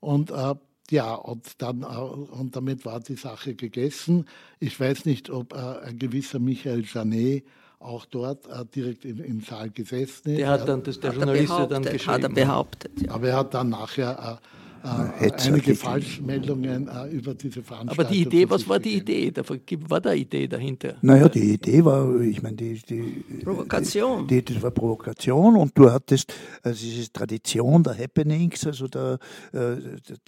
Und 0.00 0.30
äh, 0.30 0.54
ja, 0.90 1.14
und, 1.14 1.60
dann, 1.62 1.82
äh, 1.82 1.86
und 1.86 2.56
damit 2.56 2.84
war 2.84 3.00
die 3.00 3.16
Sache 3.16 3.54
gegessen. 3.54 4.26
Ich 4.60 4.78
weiß 4.78 5.04
nicht, 5.04 5.30
ob 5.30 5.52
äh, 5.52 5.86
ein 5.86 5.98
gewisser 5.98 6.38
Michael 6.38 6.84
Janet 6.84 7.44
auch 7.80 8.06
dort 8.06 8.46
äh, 8.46 8.64
direkt 8.74 9.04
im, 9.04 9.22
im, 9.22 9.40
Saal 9.40 9.70
gesessen 9.70 10.30
ist. 10.30 10.38
Der 10.38 10.48
hat 10.48 10.68
dann, 10.68 10.82
das, 10.82 10.98
der 10.98 11.12
Journalist 11.12 11.52
dann 11.70 11.82
geschrieben. 11.82 12.12
Hat 12.12 12.22
er 12.22 12.28
behauptet. 12.28 12.92
Ja. 13.02 13.12
Aber 13.12 13.28
er 13.28 13.36
hat 13.36 13.54
dann 13.54 13.68
nachher 13.68 14.40
äh, 14.82 15.32
einige 15.32 15.74
Falschmeldungen 15.74 16.88
äh, 16.88 17.08
über 17.08 17.34
diese 17.34 17.62
Veranstaltung. 17.62 18.04
Aber 18.04 18.12
die 18.12 18.22
Idee, 18.22 18.48
was 18.48 18.68
war 18.68 18.78
die 18.78 18.96
Idee? 18.96 19.30
Da 19.30 19.42
war 19.88 20.00
da 20.00 20.12
Idee 20.12 20.46
dahinter? 20.46 20.96
Naja, 21.02 21.28
die 21.28 21.54
Idee 21.54 21.84
war, 21.84 22.20
ich 22.20 22.42
meine, 22.42 22.56
die, 22.56 22.74
die 22.74 23.24
Provokation. 23.42 24.26
Die, 24.26 24.42
die, 24.42 24.54
das 24.54 24.62
war 24.62 24.70
Provokation 24.70 25.56
und 25.56 25.76
du 25.76 25.90
hattest 25.90 26.32
also 26.62 26.84
diese 26.84 27.12
Tradition 27.12 27.82
der 27.82 27.98
Happenings, 27.98 28.66
also 28.66 28.88
der, 28.88 29.18
äh, 29.52 29.76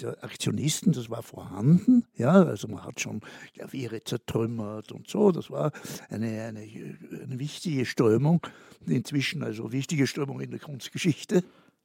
der 0.00 0.22
Aktionisten, 0.22 0.92
das 0.92 1.08
war 1.10 1.22
vorhanden. 1.22 2.04
Ja, 2.16 2.32
also 2.32 2.68
man 2.68 2.84
hat 2.84 3.00
schon 3.00 3.20
Klaviere 3.54 4.02
zertrümmert 4.02 4.92
und 4.92 5.08
so. 5.08 5.32
Das 5.32 5.50
war 5.50 5.72
eine, 6.08 6.42
eine, 6.42 6.60
eine 6.60 7.38
wichtige 7.38 7.84
Strömung, 7.84 8.40
inzwischen 8.86 9.42
also 9.42 9.72
wichtige 9.72 10.06
Strömung 10.06 10.40
in 10.40 10.50
der 10.50 10.60
Kunstgeschichte. 10.60 11.42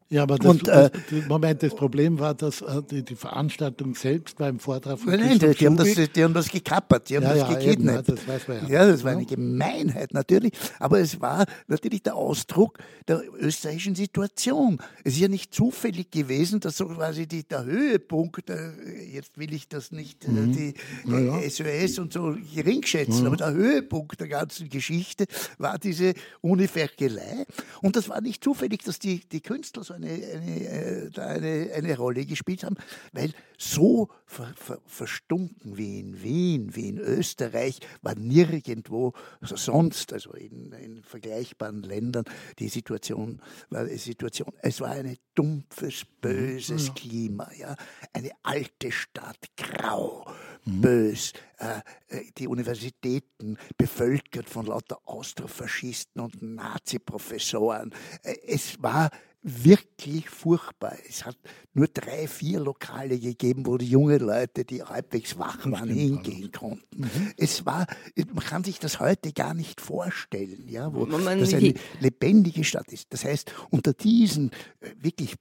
Ja, 0.07 0.21
aber 0.21 0.37
das, 0.37 0.45
und, 0.45 0.67
äh, 0.67 0.91
das, 0.91 1.27
Moment, 1.27 1.63
das 1.63 1.73
Problem 1.73 2.19
war, 2.19 2.35
dass 2.35 2.61
äh, 2.61 2.83
die, 2.91 3.03
die, 3.03 3.15
Veranstaltung 3.15 3.95
selbst 3.95 4.37
beim 4.37 4.59
Vortrag 4.59 4.99
von 4.99 5.13
Nein, 5.13 5.39
die, 5.39 5.49
die, 5.55 5.65
haben 5.65 5.77
das, 5.77 5.95
die 5.95 6.23
haben 6.23 6.33
das 6.35 6.47
gekappert, 6.47 7.09
die 7.09 7.15
haben 7.15 7.23
ja, 7.23 7.33
das 7.33 7.39
ja, 7.39 7.55
gekidnappt. 7.55 8.09
Eben, 8.09 8.19
das 8.27 8.47
ja. 8.47 8.67
ja, 8.67 8.85
das 8.85 9.03
war 9.03 9.13
eine 9.13 9.25
Gemeinheit 9.25 10.13
natürlich, 10.13 10.53
aber 10.77 10.99
es 10.99 11.19
war 11.21 11.45
natürlich 11.67 12.03
der 12.03 12.15
Ausdruck 12.15 12.77
der 13.07 13.23
österreichischen 13.39 13.95
Situation. 13.95 14.77
Es 15.03 15.13
ist 15.13 15.21
ja 15.21 15.27
nicht 15.27 15.55
zufällig 15.55 16.11
gewesen, 16.11 16.59
dass 16.59 16.77
so 16.77 16.85
quasi 16.85 17.25
die, 17.25 17.43
der 17.43 17.65
Höhepunkt, 17.65 18.51
äh, 18.51 18.73
jetzt 19.11 19.39
will 19.39 19.55
ich 19.55 19.69
das 19.69 19.91
nicht 19.91 20.25
äh, 20.25 20.29
mhm. 20.29 20.51
die 20.51 20.73
ja, 21.05 21.49
SOS 21.49 21.97
und 21.97 22.13
so 22.13 22.37
gering 22.53 22.83
schätzen, 22.83 23.21
mhm. 23.21 23.27
aber 23.27 23.37
der 23.37 23.53
Höhepunkt 23.53 24.19
der 24.19 24.27
ganzen 24.27 24.69
Geschichte 24.69 25.25
war 25.57 25.79
diese 25.79 26.13
Uniferkelei 26.41 27.45
und 27.81 27.95
das 27.95 28.07
war 28.07 28.21
nicht 28.21 28.43
zufällig, 28.43 28.83
dass 28.83 28.99
die, 28.99 29.21
die 29.31 29.41
Künstler 29.41 29.83
so 29.83 29.94
eine, 29.95 30.09
eine, 30.09 30.69
äh, 30.69 31.19
eine, 31.19 31.71
eine 31.73 31.97
Rolle 31.97 32.25
gespielt 32.25 32.63
haben, 32.63 32.75
weil 33.13 33.33
so 33.57 34.09
ver, 34.25 34.53
ver, 34.55 34.79
verstunken 34.85 35.77
wie 35.77 35.99
in 35.99 36.21
Wien, 36.21 36.75
wie 36.75 36.89
in 36.89 36.97
Österreich, 36.97 37.79
war 38.01 38.15
nirgendwo 38.15 39.13
sonst, 39.41 40.13
also 40.13 40.31
in, 40.33 40.71
in 40.73 41.03
vergleichbaren 41.03 41.83
Ländern, 41.83 42.25
die 42.59 42.67
Situation 42.67 43.41
war 43.69 43.85
die 43.85 43.97
Situation. 43.97 44.53
Es 44.61 44.81
war 44.81 44.91
ein 44.91 45.17
dumpfes, 45.35 46.05
böses 46.21 46.89
mhm. 46.89 46.93
Klima, 46.95 47.49
ja, 47.57 47.75
eine 48.13 48.31
alte 48.43 48.91
Stadt, 48.91 49.37
grau, 49.55 50.25
mhm. 50.65 50.81
bös, 50.81 51.33
äh, 51.57 51.79
äh, 52.07 52.31
die 52.37 52.47
Universitäten 52.47 53.57
bevölkert 53.77 54.49
von 54.49 54.65
lauter 54.65 54.99
Austrofaschisten 55.05 56.21
und 56.21 56.41
Nazi-Professoren. 56.41 57.93
Äh, 58.23 58.35
es 58.45 58.81
war 58.81 59.09
wirklich 59.47 60.27
furchtbar. 60.27 60.97
Es 61.07 61.23
hat 61.23 61.37
nur 61.75 61.87
drei, 61.87 62.27
vier 62.27 62.59
Lokale 62.59 63.19
gegeben, 63.19 63.67
wo 63.67 63.77
die 63.77 63.87
jungen 63.87 64.19
Leute, 64.19 64.65
die 64.65 64.81
halbwegs 64.81 65.37
wach 65.37 65.69
waren, 65.69 65.89
hingehen 65.89 66.51
konnten. 66.51 67.01
Mhm. 67.01 67.31
Es 67.37 67.63
war, 67.63 67.85
man 68.15 68.43
kann 68.43 68.63
sich 68.63 68.79
das 68.79 68.99
heute 68.99 69.33
gar 69.33 69.53
nicht 69.53 69.81
vorstellen, 69.81 70.67
ja, 70.67 70.91
wo 70.91 71.05
das 71.05 71.27
eine 71.27 71.75
lebendige 71.99 72.63
Stadt 72.63 72.91
ist. 72.91 73.13
Das 73.13 73.23
heißt, 73.23 73.53
unter 73.69 73.93
diesen 73.93 74.49
äh, 74.79 74.89
wirklich 74.99 75.35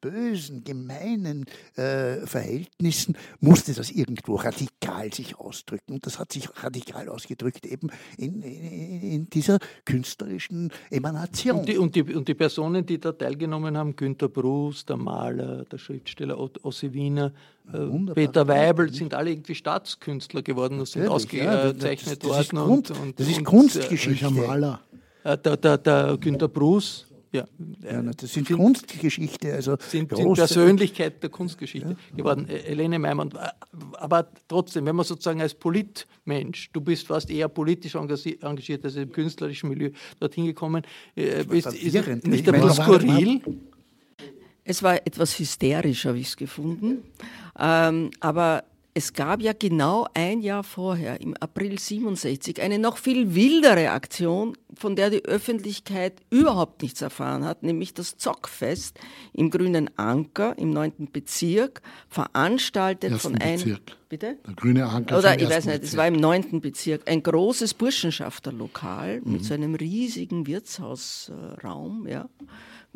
bösen, 0.00 0.64
gemeinen 0.64 1.44
äh, 1.76 2.26
Verhältnissen 2.26 3.16
musste 3.40 3.74
das 3.74 3.90
irgendwo 3.90 4.36
radikal 4.36 5.12
sich 5.12 5.38
ausdrücken. 5.38 5.94
Und 5.94 6.06
das 6.06 6.18
hat 6.18 6.32
sich 6.32 6.48
radikal 6.62 7.08
ausgedrückt 7.08 7.66
eben 7.66 7.90
in, 8.16 8.42
in, 8.42 9.02
in 9.02 9.30
dieser 9.30 9.58
künstlerischen 9.84 10.72
Emanation. 10.90 11.60
Und 11.60 11.68
die, 11.68 11.78
und, 11.78 11.94
die, 11.94 12.02
und 12.02 12.28
die 12.28 12.34
Personen, 12.34 12.84
die 12.86 12.98
da 12.98 13.12
teilgenommen 13.12 13.76
haben, 13.76 13.96
Günter 13.96 14.28
Bruce, 14.28 14.84
der 14.84 14.96
Maler, 14.96 15.64
der 15.64 15.78
Schriftsteller 15.78 16.38
Ossi 16.38 16.92
Wiener, 16.92 17.32
äh, 17.72 18.12
Peter 18.14 18.46
Weibel, 18.46 18.92
sind 18.92 19.14
alle 19.14 19.30
irgendwie 19.30 19.54
Staatskünstler 19.54 20.42
geworden 20.42 20.78
und 20.78 20.86
sind 20.86 21.08
ausgezeichnet 21.08 21.42
ja, 21.42 21.72
das, 21.72 22.00
das, 22.00 22.18
das 22.18 22.24
worden. 22.24 22.40
Ist 22.40 22.52
Grund, 22.52 22.90
und, 22.90 23.20
das 23.20 23.28
ist 23.28 23.38
und, 23.38 23.44
Kunstgeschichte. 23.44 24.30
Maler. 24.30 24.80
Äh, 25.24 25.36
der, 25.38 25.56
der, 25.56 25.78
der 25.78 26.16
Günter 26.18 26.48
Bruce 26.48 27.06
ja, 27.36 27.46
ja 27.82 28.02
das 28.02 28.32
sind 28.32 28.48
Kunstgeschichte, 28.50 29.52
also 29.52 29.76
sind, 29.78 30.14
sind 30.14 30.34
Persönlichkeit 30.34 31.22
der 31.22 31.30
Kunstgeschichte 31.30 31.90
ja. 31.90 32.16
geworden. 32.16 32.46
Helene 32.46 32.98
Meimann, 32.98 33.30
äh, 33.30 33.48
aber 33.94 34.28
trotzdem, 34.48 34.86
wenn 34.86 34.96
man 34.96 35.04
sozusagen 35.04 35.40
als 35.40 35.54
Politmensch, 35.54 36.70
du 36.72 36.80
bist 36.80 37.06
fast 37.06 37.30
eher 37.30 37.48
politisch 37.48 37.94
engagiert 37.94 38.84
als 38.84 38.96
im 38.96 39.12
künstlerischen 39.12 39.68
Milieu 39.68 39.90
dorthin 40.20 40.46
gekommen, 40.46 40.82
äh, 41.14 41.44
bist, 41.44 41.72
ist 41.72 41.94
nicht 41.94 42.08
ein 42.48 42.60
bisschen 42.60 42.72
skurril? 42.72 43.40
Es 44.64 44.82
war 44.82 44.96
etwas 45.06 45.38
hysterisch, 45.38 46.06
habe 46.06 46.18
ich 46.18 46.26
es 46.26 46.36
gefunden. 46.36 47.04
Ähm, 47.58 48.10
aber 48.18 48.64
es 48.96 49.12
gab 49.12 49.42
ja 49.42 49.52
genau 49.52 50.06
ein 50.14 50.40
Jahr 50.40 50.64
vorher, 50.64 51.20
im 51.20 51.36
April 51.36 51.78
67, 51.78 52.62
eine 52.62 52.78
noch 52.78 52.96
viel 52.96 53.34
wildere 53.34 53.90
Aktion, 53.90 54.56
von 54.72 54.96
der 54.96 55.10
die 55.10 55.22
Öffentlichkeit 55.22 56.14
überhaupt 56.30 56.80
nichts 56.80 57.02
erfahren 57.02 57.44
hat, 57.44 57.62
nämlich 57.62 57.92
das 57.92 58.16
Zockfest 58.16 58.98
im 59.34 59.50
Grünen 59.50 59.90
Anker 59.98 60.56
im 60.56 60.70
9. 60.70 61.10
Bezirk, 61.12 61.82
veranstaltet 62.08 63.10
ersten 63.12 63.32
von 63.32 63.42
einem. 63.42 63.58
Bezirk. 63.58 63.82
Bitte? 64.08 64.38
Der 64.46 64.54
Grüne 64.54 64.86
Anker. 64.86 65.18
Oder 65.18 65.38
ich 65.38 65.46
weiß 65.46 65.66
nicht, 65.66 65.82
es 65.82 65.94
war 65.98 66.08
im 66.08 66.14
9. 66.14 66.62
Bezirk, 66.62 67.02
ein 67.06 67.22
großes 67.22 67.74
Burschenschafterlokal 67.74 69.20
mhm. 69.20 69.30
mit 69.30 69.44
so 69.44 69.52
einem 69.52 69.74
riesigen 69.74 70.46
Wirtshausraum, 70.46 72.06
ja 72.08 72.30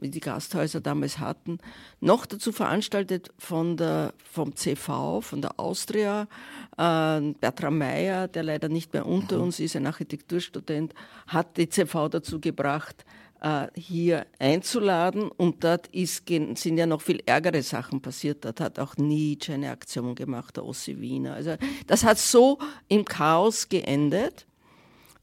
wie 0.01 0.11
die 0.11 0.21
Gasthäuser 0.21 0.81
damals 0.81 1.19
hatten, 1.19 1.59
noch 2.01 2.27
dazu 2.27 2.53
veranstaltet 2.53 3.31
von 3.39 3.77
der, 3.77 4.15
vom 4.25 4.57
CV, 4.57 5.21
von 5.21 5.43
der 5.43 5.59
Austria. 5.59 6.29
Äh, 6.77 7.33
Bertram 7.41 7.79
Meyer, 7.79 8.29
der 8.29 8.43
leider 8.43 8.69
nicht 8.69 8.93
mehr 8.93 9.07
unter 9.07 9.37
mhm. 9.37 9.45
uns 9.45 9.61
ist, 9.61 9.77
ein 9.77 9.87
Architekturstudent, 9.87 10.95
hat 11.27 11.57
die 11.57 11.69
CV 11.69 12.09
dazu 12.09 12.41
gebracht, 12.41 13.05
äh, 13.41 13.69
hier 13.75 14.27
einzuladen. 14.39 15.31
Und 15.31 15.65
dort 15.65 15.87
ist, 15.89 16.29
sind 16.29 16.79
ja 16.79 16.87
noch 16.87 17.03
viel 17.03 17.23
ärgere 17.27 17.63
Sachen 17.63 18.01
passiert. 18.01 18.45
Dort 18.45 18.61
hat 18.61 18.79
auch 18.79 18.97
Nietzsche 18.97 19.55
eine 19.55 19.71
Aktion 19.71 20.15
gemacht, 20.15 20.57
der 20.57 20.65
Ossi 20.65 21.01
Wiener. 21.01 21.35
Also 21.35 21.57
das 21.87 22.05
hat 22.05 22.19
so 22.19 22.59
im 22.89 23.05
Chaos 23.05 23.69
geendet. 23.69 24.47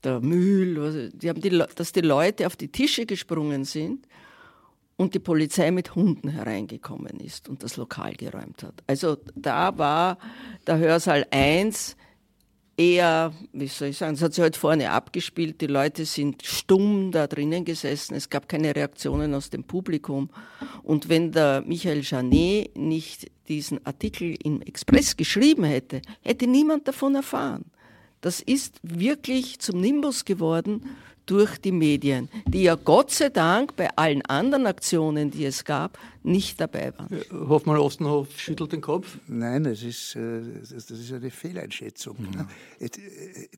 Der 0.03 0.19
Mühl, 0.19 1.11
die 1.13 1.29
haben 1.29 1.41
die, 1.41 1.63
dass 1.75 1.91
die 1.91 2.01
Leute 2.01 2.45
auf 2.45 2.55
die 2.55 2.71
Tische 2.71 3.05
gesprungen 3.05 3.65
sind 3.65 4.07
und 4.97 5.13
die 5.13 5.19
Polizei 5.19 5.71
mit 5.71 5.95
Hunden 5.95 6.29
hereingekommen 6.29 7.19
ist 7.19 7.47
und 7.47 7.63
das 7.63 7.77
Lokal 7.77 8.13
geräumt 8.13 8.63
hat. 8.63 8.83
Also 8.88 9.17
da 9.36 9.77
war 9.77 10.17
der 10.65 10.79
Hörsaal 10.79 11.25
1 11.29 11.95
eher, 12.77 13.31
wie 13.53 13.67
soll 13.67 13.89
ich 13.89 13.97
sagen, 13.97 14.15
es 14.15 14.21
hat 14.21 14.33
sich 14.33 14.41
halt 14.41 14.55
vorne 14.55 14.91
abgespielt, 14.91 15.62
die 15.62 15.67
Leute 15.67 16.05
sind 16.05 16.43
stumm 16.43 17.12
da 17.12 17.27
drinnen 17.27 17.63
gesessen, 17.65 18.15
es 18.15 18.29
gab 18.29 18.49
keine 18.49 18.75
Reaktionen 18.75 19.33
aus 19.33 19.49
dem 19.49 19.63
Publikum. 19.63 20.29
Und 20.83 21.10
wenn 21.10 21.31
der 21.31 21.62
Michael 21.62 22.01
Janet 22.03 22.77
nicht 22.77 23.31
diesen 23.47 23.83
Artikel 23.86 24.36
im 24.43 24.62
Express 24.62 25.15
geschrieben 25.15 25.63
hätte, 25.63 26.01
hätte 26.21 26.47
niemand 26.47 26.88
davon 26.88 27.15
erfahren. 27.15 27.65
Das 28.21 28.41
ist 28.41 28.79
wirklich 28.81 29.60
zum 29.60 29.79
Nimbus 29.79 30.25
geworden 30.25 30.83
durch 31.27 31.57
die 31.59 31.71
Medien, 31.71 32.29
die 32.47 32.63
ja 32.63 32.75
Gott 32.75 33.11
sei 33.11 33.29
Dank 33.29 33.75
bei 33.75 33.89
allen 33.95 34.23
anderen 34.23 34.65
Aktionen, 34.65 35.29
die 35.29 35.45
es 35.45 35.63
gab, 35.63 35.99
nicht 36.23 36.59
dabei 36.59 36.93
waren. 36.97 37.21
Hoffmann 37.47 37.77
Ostenhof 37.77 38.39
schüttelt 38.39 38.71
den 38.71 38.81
Kopf. 38.81 39.17
Nein, 39.27 39.63
das 39.63 39.83
ist, 39.83 40.15
äh, 40.15 40.41
das 40.61 40.71
ist 40.71 41.13
eine 41.13 41.29
Fehleinschätzung. 41.29 42.17
Mhm. 42.19 42.47
Äh, 42.79 42.89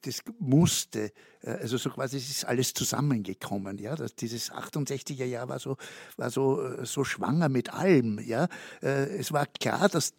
das 0.02 0.22
musste, 0.40 1.12
äh, 1.42 1.52
also 1.52 1.78
so 1.78 1.90
quasi, 1.90 2.18
es 2.18 2.30
ist 2.30 2.46
alles 2.46 2.74
zusammengekommen. 2.74 3.78
Ja? 3.78 3.96
Das, 3.96 4.16
dieses 4.16 4.52
68er 4.52 5.26
Jahr 5.26 5.48
war 5.48 5.60
so, 5.60 5.78
war 6.18 6.30
so, 6.30 6.84
so 6.84 7.04
schwanger 7.04 7.50
mit 7.50 7.74
allem. 7.74 8.20
Ja? 8.20 8.48
Es 8.82 9.32
war 9.32 9.46
klar, 9.46 9.90
dass 9.90 10.14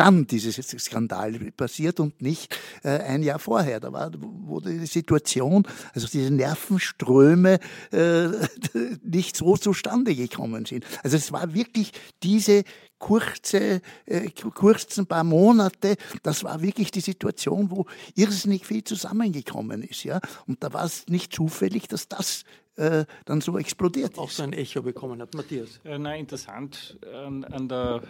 dann 0.00 0.26
dieses 0.26 0.56
Skandal 0.56 1.32
passiert 1.54 2.00
und 2.00 2.22
nicht 2.22 2.58
äh, 2.82 2.88
ein 2.88 3.22
Jahr 3.22 3.38
vorher. 3.38 3.80
Da 3.80 3.92
war, 3.92 4.10
wo 4.18 4.58
die 4.58 4.86
Situation, 4.86 5.66
also 5.92 6.06
diese 6.08 6.32
Nervenströme 6.32 7.58
äh, 7.92 8.28
nicht 9.02 9.36
so 9.36 9.58
zustande 9.58 10.14
gekommen 10.14 10.64
sind. 10.64 10.86
Also 11.02 11.18
es 11.18 11.32
war 11.32 11.52
wirklich 11.52 11.92
diese 12.22 12.64
kurze, 12.98 13.82
äh, 14.06 14.30
kurzen 14.30 15.04
paar 15.04 15.24
Monate, 15.24 15.96
das 16.22 16.44
war 16.44 16.62
wirklich 16.62 16.90
die 16.90 17.00
Situation, 17.00 17.70
wo 17.70 17.84
irrsinnig 18.14 18.64
viel 18.64 18.82
zusammengekommen 18.82 19.82
ist. 19.82 20.04
Ja? 20.04 20.20
Und 20.46 20.64
da 20.64 20.72
war 20.72 20.86
es 20.86 21.08
nicht 21.08 21.34
zufällig, 21.34 21.88
dass 21.88 22.08
das 22.08 22.44
äh, 22.80 23.04
dann 23.26 23.40
so 23.42 23.58
explodiert 23.58 24.18
Auch 24.18 24.30
so 24.30 24.42
ein 24.42 24.54
Echo 24.54 24.80
bekommen 24.82 25.20
hat. 25.20 25.34
Matthias? 25.34 25.80
Äh, 25.84 25.98
nein, 25.98 26.20
interessant 26.20 26.98
an, 27.12 27.44
an 27.44 27.68
der 27.68 28.02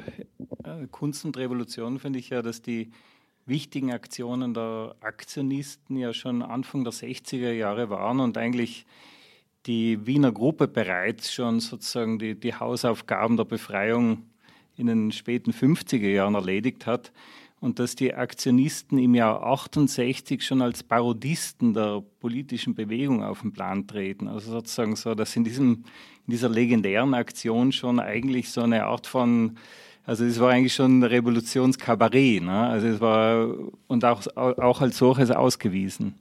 äh, 0.64 0.86
Kunst 0.90 1.24
und 1.24 1.36
Revolution 1.36 1.98
finde 1.98 2.20
ich 2.20 2.30
ja, 2.30 2.40
dass 2.40 2.62
die 2.62 2.92
wichtigen 3.46 3.92
Aktionen 3.92 4.54
der 4.54 4.94
Aktionisten 5.00 5.96
ja 5.96 6.12
schon 6.12 6.42
Anfang 6.42 6.84
der 6.84 6.92
60er 6.92 7.50
Jahre 7.50 7.90
waren 7.90 8.20
und 8.20 8.38
eigentlich 8.38 8.86
die 9.66 10.06
Wiener 10.06 10.30
Gruppe 10.30 10.68
bereits 10.68 11.32
schon 11.32 11.58
sozusagen 11.58 12.18
die, 12.18 12.38
die 12.38 12.54
Hausaufgaben 12.54 13.36
der 13.36 13.44
Befreiung 13.44 14.24
in 14.76 14.86
den 14.86 15.10
späten 15.10 15.50
50er 15.50 16.08
Jahren 16.08 16.36
erledigt 16.36 16.86
hat 16.86 17.12
und 17.60 17.78
dass 17.78 17.94
die 17.94 18.14
Aktionisten 18.14 18.98
im 18.98 19.14
Jahr 19.14 19.42
68 19.42 20.42
schon 20.42 20.62
als 20.62 20.82
Parodisten 20.82 21.74
der 21.74 22.02
politischen 22.20 22.74
Bewegung 22.74 23.22
auf 23.22 23.42
den 23.42 23.52
Plan 23.52 23.86
treten. 23.86 24.28
Also 24.28 24.52
sozusagen 24.52 24.96
so, 24.96 25.14
dass 25.14 25.36
in, 25.36 25.44
diesem, 25.44 25.84
in 26.26 26.30
dieser 26.30 26.48
legendären 26.48 27.14
Aktion 27.14 27.72
schon 27.72 28.00
eigentlich 28.00 28.50
so 28.50 28.62
eine 28.62 28.86
Art 28.86 29.06
von 29.06 29.56
also 30.06 30.24
es 30.24 30.40
war 30.40 30.50
eigentlich 30.50 30.74
schon 30.74 31.04
Revolutionskabarett, 31.04 32.42
ne? 32.42 32.68
also 32.68 32.86
es 32.88 33.00
war 33.00 33.54
und 33.86 34.04
auch, 34.04 34.26
auch 34.34 34.80
als 34.80 34.98
solches 34.98 35.30
ausgewiesen. 35.30 36.14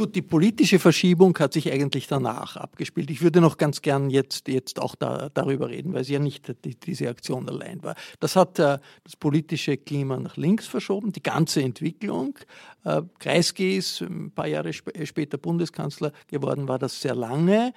Gut, 0.00 0.16
die 0.16 0.22
politische 0.22 0.78
Verschiebung 0.78 1.38
hat 1.38 1.52
sich 1.52 1.70
eigentlich 1.70 2.06
danach 2.06 2.56
abgespielt. 2.56 3.10
Ich 3.10 3.20
würde 3.20 3.42
noch 3.42 3.58
ganz 3.58 3.82
gern 3.82 4.08
jetzt, 4.08 4.48
jetzt 4.48 4.80
auch 4.80 4.94
da, 4.94 5.28
darüber 5.28 5.68
reden, 5.68 5.92
weil 5.92 6.00
es 6.00 6.08
ja 6.08 6.18
nicht 6.18 6.54
die, 6.64 6.74
diese 6.74 7.10
Aktion 7.10 7.46
allein 7.46 7.82
war. 7.82 7.94
Das 8.18 8.34
hat 8.34 8.58
äh, 8.58 8.78
das 9.04 9.16
politische 9.16 9.76
Klima 9.76 10.18
nach 10.18 10.38
links 10.38 10.66
verschoben, 10.66 11.12
die 11.12 11.22
ganze 11.22 11.62
Entwicklung. 11.62 12.38
Äh, 12.84 13.02
Kreisky 13.18 13.76
ist 13.76 14.00
ein 14.00 14.30
paar 14.30 14.46
Jahre 14.46 14.70
sp 14.72 14.88
später 15.04 15.36
Bundeskanzler 15.36 16.12
geworden, 16.28 16.66
war 16.66 16.78
das 16.78 17.02
sehr 17.02 17.14
lange. 17.14 17.74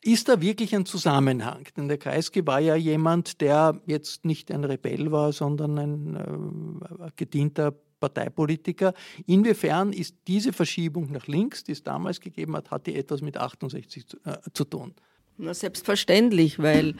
Ist 0.00 0.28
da 0.28 0.40
wirklich 0.40 0.74
ein 0.74 0.84
Zusammenhang? 0.84 1.68
Denn 1.76 1.86
der 1.86 1.98
Kreisky 1.98 2.44
war 2.44 2.58
ja 2.58 2.74
jemand, 2.74 3.40
der 3.40 3.80
jetzt 3.86 4.24
nicht 4.24 4.50
ein 4.50 4.64
Rebell 4.64 5.12
war, 5.12 5.32
sondern 5.32 5.78
ein 5.78 6.82
äh, 6.98 7.10
gedienter 7.14 7.72
Parteipolitiker. 8.02 8.92
Inwiefern 9.26 9.92
ist 9.92 10.16
diese 10.26 10.52
Verschiebung 10.52 11.12
nach 11.12 11.28
links, 11.28 11.62
die 11.62 11.72
es 11.72 11.82
damals 11.82 12.20
gegeben 12.20 12.56
hat, 12.56 12.70
hat 12.70 12.86
die 12.86 12.96
etwas 12.96 13.22
mit 13.22 13.36
68 13.36 14.06
zu, 14.06 14.16
äh, 14.24 14.38
zu 14.52 14.64
tun? 14.64 14.92
Na, 15.38 15.54
selbstverständlich, 15.54 16.58
weil 16.58 16.94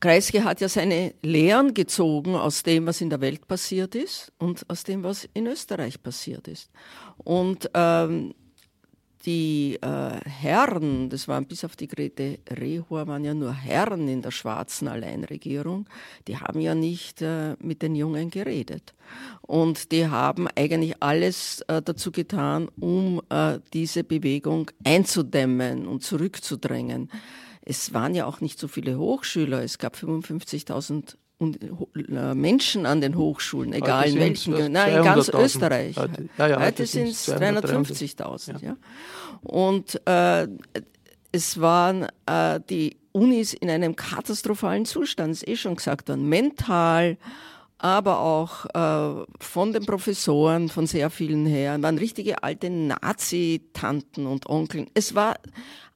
Kreisky 0.00 0.38
hat 0.38 0.60
ja 0.60 0.68
seine 0.68 1.14
Lehren 1.22 1.74
gezogen 1.74 2.34
aus 2.34 2.62
dem, 2.62 2.86
was 2.86 3.00
in 3.00 3.10
der 3.10 3.20
Welt 3.20 3.46
passiert 3.46 3.94
ist 3.94 4.32
und 4.38 4.64
aus 4.68 4.84
dem, 4.84 5.02
was 5.02 5.28
in 5.34 5.46
Österreich 5.46 6.02
passiert 6.02 6.48
ist. 6.48 6.70
Und 7.18 7.70
ähm, 7.74 8.34
die 9.26 9.78
äh, 9.82 10.20
Herren, 10.24 11.10
das 11.10 11.28
waren 11.28 11.46
bis 11.46 11.64
auf 11.64 11.76
die 11.76 11.88
Grete 11.88 12.38
Rehor, 12.50 13.06
waren 13.06 13.24
ja 13.24 13.34
nur 13.34 13.52
Herren 13.52 14.08
in 14.08 14.22
der 14.22 14.30
schwarzen 14.30 14.88
Alleinregierung, 14.88 15.86
die 16.26 16.38
haben 16.38 16.60
ja 16.60 16.74
nicht 16.74 17.20
äh, 17.22 17.56
mit 17.60 17.82
den 17.82 17.94
Jungen 17.94 18.30
geredet. 18.30 18.94
Und 19.42 19.92
die 19.92 20.06
haben 20.06 20.48
eigentlich 20.54 21.02
alles 21.02 21.62
äh, 21.68 21.82
dazu 21.82 22.12
getan, 22.12 22.68
um 22.80 23.20
äh, 23.28 23.58
diese 23.72 24.04
Bewegung 24.04 24.70
einzudämmen 24.84 25.86
und 25.86 26.02
zurückzudrängen. 26.02 27.10
Es 27.62 27.92
waren 27.92 28.14
ja 28.14 28.26
auch 28.26 28.40
nicht 28.40 28.58
so 28.58 28.68
viele 28.68 28.98
Hochschüler, 28.98 29.62
es 29.62 29.78
gab 29.78 29.96
55.000 29.96 31.16
und 31.40 31.58
äh, 31.62 32.34
Menschen 32.34 32.84
an 32.84 33.00
den 33.00 33.16
Hochschulen, 33.16 33.72
egal 33.72 34.08
in 34.08 34.18
welchen, 34.20 34.72
nein, 34.72 34.98
in 34.98 35.02
ganz 35.02 35.30
Österreich. 35.30 35.96
Heute, 35.96 36.28
ja, 36.36 36.46
ja, 36.46 36.56
heute, 36.56 36.66
heute 36.66 36.86
sind 36.86 37.08
es 37.08 37.28
350.000. 37.28 38.52
Ja. 38.62 38.68
ja. 38.68 38.76
Und 39.42 40.00
äh, 40.06 40.46
es 41.32 41.58
waren 41.58 42.06
äh, 42.26 42.60
die 42.68 42.98
Unis 43.12 43.54
in 43.54 43.70
einem 43.70 43.96
katastrophalen 43.96 44.84
Zustand, 44.84 45.32
ist 45.32 45.48
eh 45.48 45.56
schon 45.56 45.76
gesagt 45.76 46.10
worden, 46.10 46.28
mental, 46.28 47.16
aber 47.78 48.20
auch 48.20 48.66
äh, 48.74 49.24
von 49.40 49.72
den 49.72 49.86
Professoren, 49.86 50.68
von 50.68 50.86
sehr 50.86 51.08
vielen 51.08 51.46
her, 51.46 51.80
waren 51.82 51.96
richtige 51.96 52.42
alte 52.42 52.68
Nazi-Tanten 52.68 54.26
und 54.26 54.46
Onkeln. 54.46 54.88
Es 54.92 55.14
war 55.14 55.36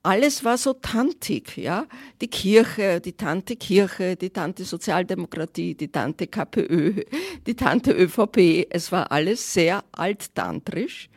alles 0.04 0.44
war 0.44 0.58
so 0.58 0.74
tantig, 0.74 1.56
ja. 1.56 1.86
Die 2.20 2.28
Kirche, 2.28 3.00
die 3.00 3.14
Tante 3.14 3.56
Kirche, 3.56 4.16
die 4.16 4.30
Tante 4.30 4.64
Sozialdemokratie, 4.64 5.74
die 5.74 5.88
Tante 5.88 6.26
KPÖ, 6.26 7.02
die 7.46 7.54
Tante 7.54 7.92
ÖVP. 7.92 8.66
Es 8.70 8.92
war 8.92 9.10
alles 9.10 9.54
sehr 9.54 9.82
alttantrisch. 9.92 11.08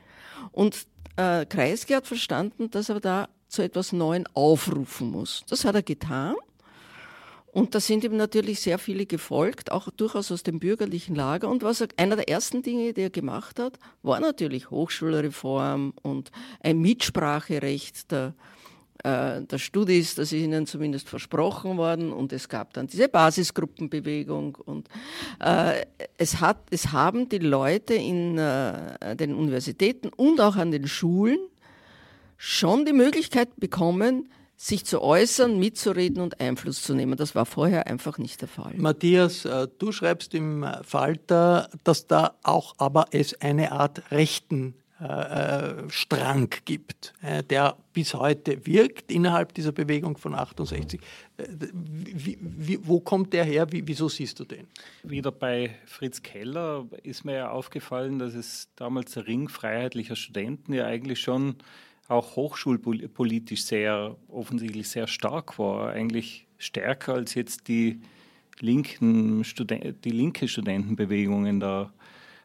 Und 0.52 0.88
äh, 1.18 1.46
Kreisky 1.46 1.94
hat 1.94 2.08
verstanden, 2.08 2.72
dass 2.72 2.90
er 2.90 3.02
da 3.02 3.30
zu 3.50 3.62
etwas 3.62 3.92
Neuem 3.92 4.24
aufrufen 4.34 5.12
muss. 5.12 5.44
Das 5.50 5.66
hat 5.66 5.76
er 5.76 5.84
getan. 5.84 6.36
Und 7.52 7.74
da 7.74 7.80
sind 7.80 8.04
ihm 8.04 8.16
natürlich 8.16 8.62
sehr 8.62 8.78
viele 8.78 9.06
gefolgt, 9.06 9.72
auch 9.72 9.90
durchaus 9.90 10.32
aus 10.32 10.44
dem 10.44 10.60
bürgerlichen 10.60 11.16
Lager. 11.16 11.50
Und 11.50 11.64
was 11.64 11.82
er, 11.82 11.88
einer 11.98 12.16
der 12.16 12.30
ersten 12.30 12.62
Dinge, 12.62 12.94
die 12.94 13.02
er 13.02 13.10
gemacht 13.10 13.60
hat, 13.60 13.80
war 14.04 14.20
natürlich 14.20 14.70
Hochschulreform 14.70 15.94
und 16.04 16.32
ein 16.62 16.80
Mitspracherecht 16.80 18.12
der 18.12 18.36
äh, 19.04 19.42
der 19.42 19.58
Studis, 19.58 20.16
das 20.16 20.32
ist 20.32 20.42
ihnen 20.42 20.66
zumindest 20.66 21.10
versprochen 21.10 21.78
worden 21.78 22.12
und 22.12 22.34
es 22.34 22.50
gab 22.50 22.74
dann 22.74 22.88
diese 22.88 23.08
Basisgruppenbewegung 23.08 24.56
und 24.56 24.88
äh, 25.40 25.86
es, 26.18 26.42
hat, 26.42 26.58
es 26.72 26.92
haben 26.92 27.30
die 27.30 27.40
Leute 27.40 27.94
in 27.94 28.38
äh, 28.38 29.16
den 29.16 29.36
Universitäten 29.36 30.10
und 30.10 30.42
auch 30.42 30.56
an 30.56 30.72
den 30.72 30.88
Schulen 30.88 31.40
schon 32.38 32.86
die 32.86 32.94
Möglichkeit 32.94 33.50
bekommen, 33.58 34.30
sich 34.56 34.86
zu 34.86 35.02
äußern, 35.02 35.60
mitzureden 35.60 36.22
und 36.22 36.40
Einfluss 36.40 36.82
zu 36.82 36.96
nehmen. 36.96 37.16
Das 37.16 37.36
war 37.36 37.46
vorher 37.46 37.86
einfach 37.86 38.18
nicht 38.18 38.42
der 38.42 38.48
Fall. 38.48 38.74
Matthias, 38.78 39.46
äh, 39.46 39.68
du 39.78 39.92
schreibst 39.92 40.34
im 40.34 40.66
Falter, 40.82 41.70
dass 41.84 42.08
da 42.08 42.34
auch 42.44 42.74
aber 42.80 43.06
es 43.12 43.40
eine 43.42 43.72
Art 43.72 44.12
rechten 44.12 44.74
äh, 45.00 45.90
Strang 45.90 46.50
gibt, 46.66 47.14
äh, 47.22 47.44
der 47.44 47.78
bis 47.94 48.16
heute 48.16 48.66
wirkt 48.66 49.12
innerhalb 49.12 49.54
dieser 49.54 49.72
Bewegung 49.72 50.18
von 50.18 50.34
68. 50.34 51.00
Äh, 51.38 51.44
wie, 51.74 52.38
wie, 52.42 52.80
wo 52.82 53.00
kommt 53.00 53.34
der 53.34 53.44
her? 53.44 53.72
Wie, 53.72 53.88
wieso 53.88 54.10
siehst 54.10 54.40
du 54.40 54.46
den? 54.46 54.68
Wieder 55.04 55.32
bei 55.32 55.76
Fritz 55.86 56.24
Keller 56.24 56.88
ist 57.04 57.26
mir 57.26 57.36
ja 57.36 57.52
aufgefallen, 57.52 58.18
dass 58.18 58.34
es 58.34 58.70
damals 58.76 59.14
der 59.14 59.28
Ring 59.28 59.50
freiheitlicher 59.50 60.16
Studenten 60.16 60.74
ja 60.74 60.88
eigentlich 60.88 61.20
schon 61.20 61.58
auch 62.08 62.36
hochschulpolitisch 62.36 63.64
sehr 63.64 64.16
offensichtlich 64.30 64.90
sehr 64.90 65.08
stark 65.08 65.60
war, 65.60 65.92
eigentlich 65.92 66.48
stärker 66.58 67.14
als 67.14 67.36
jetzt 67.36 67.68
die 67.68 68.02
linken 68.60 69.44
Studen 69.44 70.02
die 70.04 70.10
linke 70.10 70.48
Studentenbewegung 70.48 71.46
in 71.46 71.60
der 71.60 71.92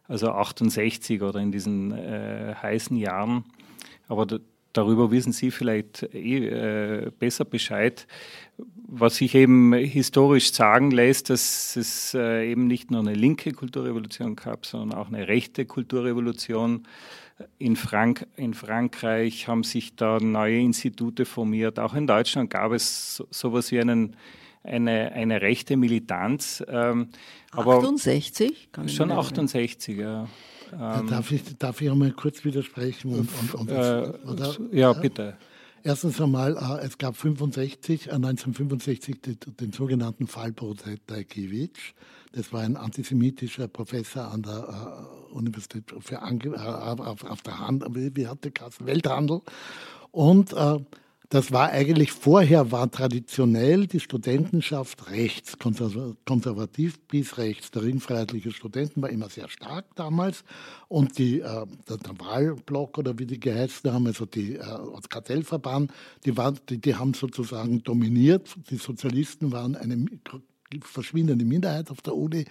also 0.08 0.30
68 0.30 1.22
oder 1.22 1.40
in 1.40 1.52
diesen 1.52 1.92
äh, 1.92 2.54
heißen 2.60 2.96
Jahren. 2.96 3.44
Aber 4.08 4.26
da, 4.26 4.38
darüber 4.72 5.10
wissen 5.10 5.32
Sie 5.32 5.50
vielleicht 5.50 6.02
eh, 6.14 7.06
äh, 7.06 7.10
besser 7.18 7.44
Bescheid. 7.44 8.06
Was 8.86 9.16
sich 9.16 9.34
eben 9.34 9.72
historisch 9.72 10.52
sagen 10.52 10.90
lässt, 10.90 11.30
dass 11.30 11.76
es 11.76 12.14
äh, 12.14 12.50
eben 12.50 12.66
nicht 12.66 12.90
nur 12.90 13.00
eine 13.00 13.14
linke 13.14 13.52
Kulturrevolution 13.52 14.36
gab, 14.36 14.66
sondern 14.66 14.98
auch 14.98 15.08
eine 15.08 15.28
rechte 15.28 15.64
Kulturrevolution. 15.64 16.86
In, 17.58 17.74
Frank 17.74 18.26
in 18.36 18.54
Frankreich 18.54 19.48
haben 19.48 19.64
sich 19.64 19.96
da 19.96 20.18
neue 20.20 20.60
Institute 20.60 21.24
formiert. 21.24 21.78
Auch 21.78 21.94
in 21.94 22.06
Deutschland 22.06 22.50
gab 22.50 22.72
es 22.72 23.16
so, 23.16 23.26
sowas 23.30 23.72
wie 23.72 23.80
einen 23.80 24.16
eine, 24.64 25.12
eine 25.12 25.42
rechte 25.42 25.76
Militanz. 25.76 26.64
Ähm, 26.68 27.08
aber 27.50 27.78
68? 27.78 28.70
schon 28.86 29.10
68, 29.10 29.98
ja. 29.98 30.28
Ähm, 30.72 31.06
darf, 31.08 31.30
ich, 31.30 31.42
darf 31.58 31.80
ich 31.80 31.90
einmal 31.90 32.12
kurz 32.12 32.44
widersprechen? 32.44 33.12
Und, 33.12 33.28
und, 33.54 33.54
und, 33.54 33.70
äh, 33.70 34.78
ja, 34.78 34.92
bitte. 34.92 35.36
Erstens 35.84 36.20
einmal, 36.20 36.56
äh, 36.56 36.84
es 36.84 36.96
gab 36.96 37.16
65, 37.16 38.06
äh, 38.06 38.12
1965 38.12 39.20
den, 39.20 39.38
den 39.60 39.72
sogenannten 39.72 40.26
Fall 40.26 40.52
Protajkiewicz. 40.52 41.78
Das 42.32 42.52
war 42.52 42.62
ein 42.62 42.76
antisemitischer 42.76 43.68
Professor 43.68 44.30
an 44.30 44.42
der 44.42 45.08
äh, 45.30 45.34
Universität 45.34 45.92
für 46.00 46.22
Ange 46.22 46.54
äh, 46.54 46.58
auf, 46.58 47.24
auf, 47.24 47.42
der 47.42 47.58
Hand, 47.58 47.84
wie, 47.90 48.14
wie 48.16 48.26
hat 48.26 48.44
der 48.44 48.52
Kassen? 48.52 48.86
Welthandel. 48.86 49.42
Und 50.12 50.52
äh, 50.52 50.78
das 51.32 51.50
war 51.50 51.70
eigentlich 51.70 52.12
vorher, 52.12 52.72
war 52.72 52.90
traditionell 52.90 53.86
die 53.86 54.00
Studentenschaft 54.00 55.10
rechts, 55.10 55.56
konservativ 55.58 57.00
bis 57.08 57.38
rechts. 57.38 57.70
Der 57.70 57.84
ringfreiheitliche 57.84 58.50
Studenten 58.50 59.00
war 59.00 59.08
immer 59.08 59.30
sehr 59.30 59.48
stark 59.48 59.86
damals 59.94 60.44
und 60.88 61.16
die, 61.16 61.40
äh, 61.40 61.66
der, 61.88 61.96
der, 61.96 62.20
Wahlblock 62.20 62.98
oder 62.98 63.18
wie 63.18 63.24
die 63.24 63.40
geheißen 63.40 63.90
haben, 63.90 64.06
also 64.06 64.26
die 64.26 64.56
äh, 64.56 64.78
Kartellverband, 65.08 65.90
die, 66.26 66.36
war, 66.36 66.52
die, 66.52 66.78
die 66.78 66.96
haben 66.96 67.14
sozusagen 67.14 67.82
dominiert. 67.82 68.54
Die 68.68 68.76
Sozialisten 68.76 69.52
waren 69.52 69.74
eine 69.74 70.04
verschwindende 70.82 71.44
Minderheit 71.44 71.90
auf 71.90 72.00
der 72.02 72.14
Uni 72.14 72.46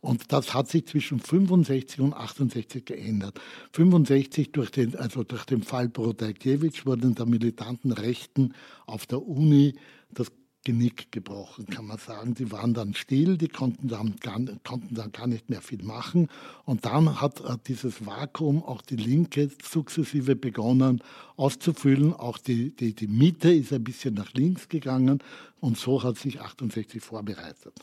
und 0.00 0.32
das 0.32 0.54
hat 0.54 0.68
sich 0.68 0.86
zwischen 0.86 1.18
65 1.18 2.00
und 2.00 2.14
68 2.14 2.84
geändert. 2.84 3.40
65 3.72 4.52
durch 4.52 4.70
den, 4.70 4.94
also 4.96 5.24
durch 5.24 5.44
den 5.44 5.62
Fall 5.62 5.88
Protajkiewicz 5.88 6.86
wurden 6.86 7.14
der 7.14 7.26
militanten 7.26 7.92
Rechten 7.92 8.54
auf 8.86 9.06
der 9.06 9.26
Uni 9.26 9.74
das 10.10 10.30
Genick 10.66 11.12
gebrochen, 11.12 11.66
kann 11.66 11.86
man 11.86 11.98
sagen. 11.98 12.34
Die 12.34 12.50
waren 12.50 12.74
dann 12.74 12.92
still, 12.92 13.38
die 13.38 13.46
konnten 13.46 13.86
dann 13.86 14.16
gar, 14.16 14.40
konnten 14.64 14.96
dann 14.96 15.12
gar 15.12 15.28
nicht 15.28 15.48
mehr 15.48 15.62
viel 15.62 15.84
machen. 15.84 16.28
Und 16.64 16.84
dann 16.84 17.20
hat 17.20 17.38
äh, 17.38 17.56
dieses 17.68 18.04
Vakuum 18.04 18.64
auch 18.64 18.82
die 18.82 18.96
Linke 18.96 19.48
sukzessive 19.62 20.34
begonnen 20.34 21.04
auszufüllen. 21.36 22.12
Auch 22.12 22.38
die, 22.38 22.74
die, 22.74 22.94
die 22.94 23.06
Mitte 23.06 23.52
ist 23.52 23.72
ein 23.72 23.84
bisschen 23.84 24.14
nach 24.14 24.32
links 24.32 24.68
gegangen 24.68 25.22
und 25.60 25.78
so 25.78 26.02
hat 26.02 26.18
sich 26.18 26.40
68 26.40 27.00
vorbereitet. 27.00 27.74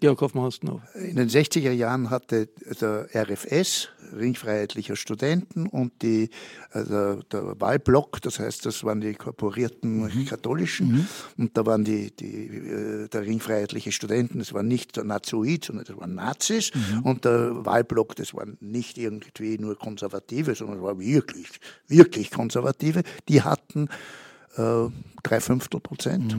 Georg 0.00 0.20
Hoffmann-Ostenhof. 0.20 0.80
In 0.94 1.16
den 1.16 1.28
60er 1.28 1.70
Jahren 1.70 2.10
hatte 2.10 2.48
der 2.80 3.08
RFS, 3.14 3.88
Ringfreiheitlicher 4.16 4.96
Studenten, 4.96 5.66
und 5.66 6.02
die, 6.02 6.30
also 6.70 7.20
der 7.30 7.60
Wahlblock, 7.60 8.22
das 8.22 8.38
heißt, 8.38 8.64
das 8.66 8.84
waren 8.84 9.00
die 9.00 9.14
korporierten 9.14 10.04
mhm. 10.04 10.24
Katholischen, 10.26 10.92
mhm. 10.92 11.06
und 11.36 11.56
da 11.56 11.66
waren 11.66 11.84
die, 11.84 12.10
die, 12.10 12.46
äh, 12.46 13.08
der 13.08 13.22
Ringfreiheitliche 13.22 13.92
Studenten, 13.92 14.38
das 14.38 14.52
waren 14.52 14.68
nicht 14.68 14.96
der 14.96 15.04
Nazoid, 15.04 15.64
sondern 15.64 15.84
das 15.84 15.96
waren 15.96 16.14
Nazis, 16.14 16.72
mhm. 16.74 17.02
und 17.02 17.24
der 17.24 17.64
Wahlblock, 17.64 18.16
das 18.16 18.34
waren 18.34 18.56
nicht 18.60 18.98
irgendwie 18.98 19.58
nur 19.58 19.78
Konservative, 19.78 20.54
sondern 20.54 20.78
das 20.78 20.84
waren 20.84 21.00
wirklich, 21.00 21.48
wirklich 21.86 22.30
Konservative, 22.30 23.02
die 23.28 23.42
hatten 23.42 23.88
äh, 24.56 24.88
drei 25.22 25.40
Fünftel 25.40 25.80
Prozent. 25.80 26.34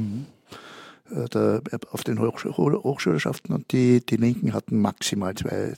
Äh, 1.12 1.30
der, 1.30 1.62
auf 1.91 2.03
den 2.03 2.20
Hochschulschaften 2.20 3.53
und 3.53 3.72
die, 3.72 4.05
die 4.05 4.18
Linken 4.18 4.53
hatten 4.53 4.80
maximal 4.80 5.34
zwei, 5.36 5.74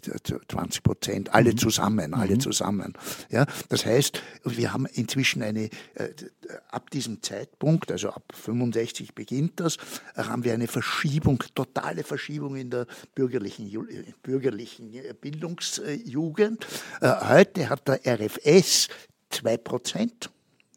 20 0.47 0.83
Prozent, 0.83 1.33
alle 1.33 1.51
mhm. 1.51 1.57
zusammen, 1.57 2.13
alle 2.13 2.35
mhm. 2.35 2.39
zusammen. 2.39 2.93
Ja, 3.29 3.45
das 3.69 3.85
heißt, 3.85 4.21
wir 4.43 4.73
haben 4.73 4.85
inzwischen 4.85 5.41
eine, 5.41 5.65
äh, 5.95 6.09
ab 6.69 6.89
diesem 6.89 7.21
Zeitpunkt, 7.21 7.91
also 7.91 8.09
ab 8.09 8.23
65 8.33 9.13
beginnt 9.13 9.59
das, 9.59 9.77
haben 10.15 10.43
wir 10.43 10.53
eine 10.53 10.67
Verschiebung, 10.67 11.43
totale 11.55 12.03
Verschiebung 12.03 12.55
in 12.55 12.69
der 12.69 12.87
bürgerlichen, 13.15 13.69
bürgerlichen 14.23 14.91
Bildungsjugend. 15.21 16.67
Äh, 17.01 17.11
heute 17.29 17.69
hat 17.69 17.87
der 17.87 18.01
RFS 18.05 18.89
zwei 19.29 19.57
Prozent. 19.57 20.29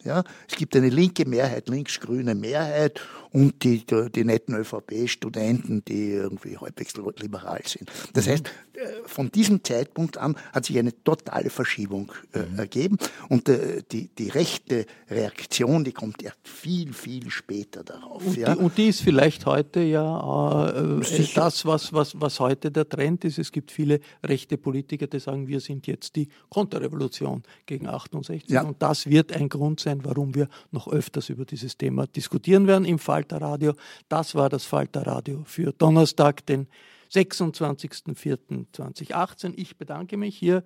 Ja, 0.05 0.23
es 0.49 0.57
gibt 0.57 0.77
eine 0.77 0.91
linke 0.91 1.27
Mehrheit, 1.27 1.69
links-grüne 1.69 2.35
Mehrheit 2.35 3.01
und 3.31 3.65
die, 3.65 3.85
die 4.15 4.25
netten 4.25 4.55
ÖVP-Studenten, 4.55 5.85
die 5.85 6.11
irgendwie 6.11 6.57
halbwegs 6.57 6.95
liberal 7.21 7.63
sind. 7.65 7.91
Das 8.13 8.27
mhm. 8.27 8.31
heißt, 8.31 8.51
äh, 8.75 8.87
von 9.07 9.31
diesem 9.31 9.63
Zeitpunkt 9.65 10.19
an 10.19 10.37
hat 10.53 10.67
sich 10.67 10.79
eine 10.79 10.93
totale 11.05 11.51
Verschiebung 11.51 12.13
äh, 12.33 12.41
mhm. 12.41 12.59
ergeben 12.59 12.99
und 13.29 13.49
äh, 13.49 13.83
die, 13.91 14.09
die 14.09 14.29
rechte 14.29 14.87
Reaktion, 15.09 15.85
die 15.85 15.93
kommt 15.93 16.23
ja 16.23 16.33
viel, 16.43 16.93
viel 16.93 17.31
später 17.31 17.83
darauf. 17.83 18.25
Und, 18.27 18.37
ja. 18.37 18.55
die, 18.55 18.61
und 18.61 18.77
die 18.77 18.89
ist 18.89 19.01
vielleicht 19.01 19.47
heute 19.47 19.81
ja 19.81 20.71
äh, 20.71 21.01
das, 21.35 21.67
was, 21.67 21.93
was, 21.93 22.21
was 22.21 22.41
heute 22.41 22.71
der 22.71 22.89
Trend 22.89 23.25
ist. 23.25 23.39
Es 23.39 23.53
gibt 23.53 23.71
viele 23.71 24.01
rechte 24.23 24.59
Politiker, 24.59 25.07
die 25.07 25.21
sagen, 25.21 25.47
wir 25.47 25.61
sind 25.61 25.87
jetzt 25.87 26.17
die 26.17 26.29
Konterrevolution 26.49 27.43
gegen 27.67 27.87
68 27.87 28.51
ja. 28.51 28.63
und 28.63 28.81
das 28.83 29.07
wird 29.07 29.33
ein 29.33 29.49
Grund 29.49 29.81
sein, 29.81 29.94
warum 30.03 30.35
wir 30.35 30.49
noch 30.71 30.89
öfters 30.89 31.29
über 31.29 31.45
dieses 31.45 31.77
Thema 31.77 32.07
diskutieren 32.07 32.67
werden 32.67 32.87
im 32.87 32.99
Falterradio. 32.99 33.75
Das 34.09 34.35
war 34.35 34.49
das 34.49 34.65
Falterradio 34.65 35.43
für 35.45 35.73
Donnerstag, 35.73 36.47
den 36.47 36.69
26.04.2018. 37.13 39.53
Ich 39.57 39.77
bedanke 39.77 40.17
mich 40.17 40.37
hier 40.37 40.65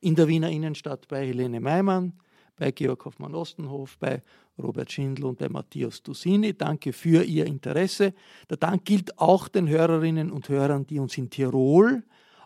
in 0.00 0.14
der 0.14 0.28
Wiener 0.28 0.50
Innenstadt 0.50 1.08
bei 1.08 1.26
Helene 1.26 1.60
Meimann, 1.60 2.12
bei 2.56 2.70
Georg 2.70 3.04
Hoffmann-Ostenhof, 3.04 3.98
bei 3.98 4.22
Robert 4.58 4.92
Schindl 4.92 5.24
und 5.24 5.38
bei 5.38 5.48
Matthias 5.48 6.02
Dusini. 6.02 6.56
Danke 6.56 6.92
für 6.92 7.24
Ihr 7.24 7.46
Interesse. 7.46 8.14
Der 8.48 8.56
Dank 8.56 8.84
gilt 8.84 9.18
auch 9.18 9.48
den 9.48 9.68
Hörerinnen 9.68 10.30
und 10.30 10.48
Hörern, 10.48 10.86
die 10.86 10.98
uns 10.98 11.16
in 11.18 11.30
Tirol 11.30 12.02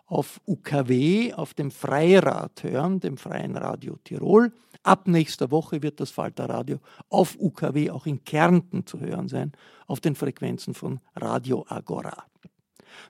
auf 0.07 0.39
UKW, 0.45 1.33
auf 1.33 1.53
dem 1.53 1.71
Freirad 1.71 2.63
hören, 2.63 2.99
dem 2.99 3.17
Freien 3.17 3.57
Radio 3.57 3.97
Tirol. 4.03 4.51
Ab 4.85 5.07
nächster 5.07 5.49
Woche 5.49 5.81
wird 5.81 5.99
das 5.99 6.11
Falterradio 6.11 6.77
auf 7.09 7.37
UKW 7.39 7.89
auch 7.89 8.05
in 8.05 8.23
Kärnten 8.23 8.85
zu 8.85 8.99
hören 8.99 9.27
sein, 9.27 9.51
auf 9.87 9.99
den 9.99 10.13
Frequenzen 10.13 10.75
von 10.75 10.99
Radio 11.15 11.65
Agora. 11.67 12.25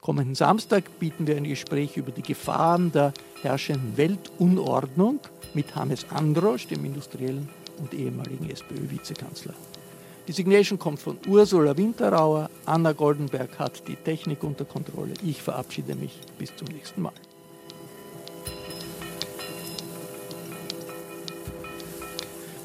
Kommenden 0.00 0.36
Samstag 0.36 0.84
bieten 1.00 1.26
wir 1.26 1.36
ein 1.36 1.44
Gespräch 1.44 1.96
über 1.96 2.12
die 2.12 2.22
Gefahren 2.22 2.92
der 2.92 3.12
herrschenden 3.42 3.96
Weltunordnung 3.96 5.18
mit 5.54 5.74
Hannes 5.74 6.06
Androsch, 6.10 6.68
dem 6.68 6.84
industriellen 6.84 7.48
und 7.78 7.92
ehemaligen 7.92 8.48
SPÖ-Vizekanzler. 8.48 9.54
Die 10.28 10.32
Signation 10.32 10.78
kommt 10.78 11.00
von 11.00 11.18
Ursula 11.26 11.76
Winterauer. 11.76 12.48
Anna 12.64 12.92
Goldenberg 12.92 13.58
hat 13.58 13.86
die 13.86 13.96
Technik 13.96 14.42
unter 14.44 14.64
Kontrolle. 14.64 15.12
Ich 15.24 15.42
verabschiede 15.42 15.94
mich. 15.94 16.18
Bis 16.38 16.56
zum 16.56 16.68
nächsten 16.68 17.02
Mal. 17.02 17.12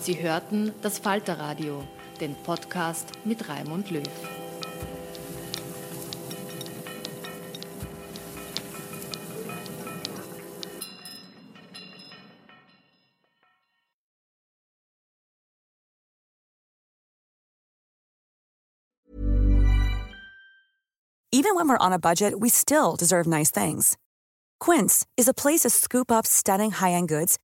Sie 0.01 0.19
hörten 0.19 0.73
das 0.81 0.97
Falterradio, 0.97 1.83
den 2.19 2.33
Podcast 2.33 3.09
mit 3.23 3.47
Raimund 3.47 3.91
Löw. 3.91 4.01
Even 21.31 21.55
when 21.55 21.69
we're 21.69 21.77
on 21.77 21.93
a 21.93 21.99
budget, 21.99 22.39
we 22.39 22.49
still 22.49 22.95
deserve 22.95 23.27
nice 23.27 23.51
things. 23.51 23.97
Quince 24.59 25.05
is 25.15 25.27
a 25.27 25.33
place 25.33 25.61
to 25.61 25.69
scoop 25.69 26.11
up 26.11 26.25
stunning 26.25 26.71
high-end 26.71 27.07
goods 27.07 27.37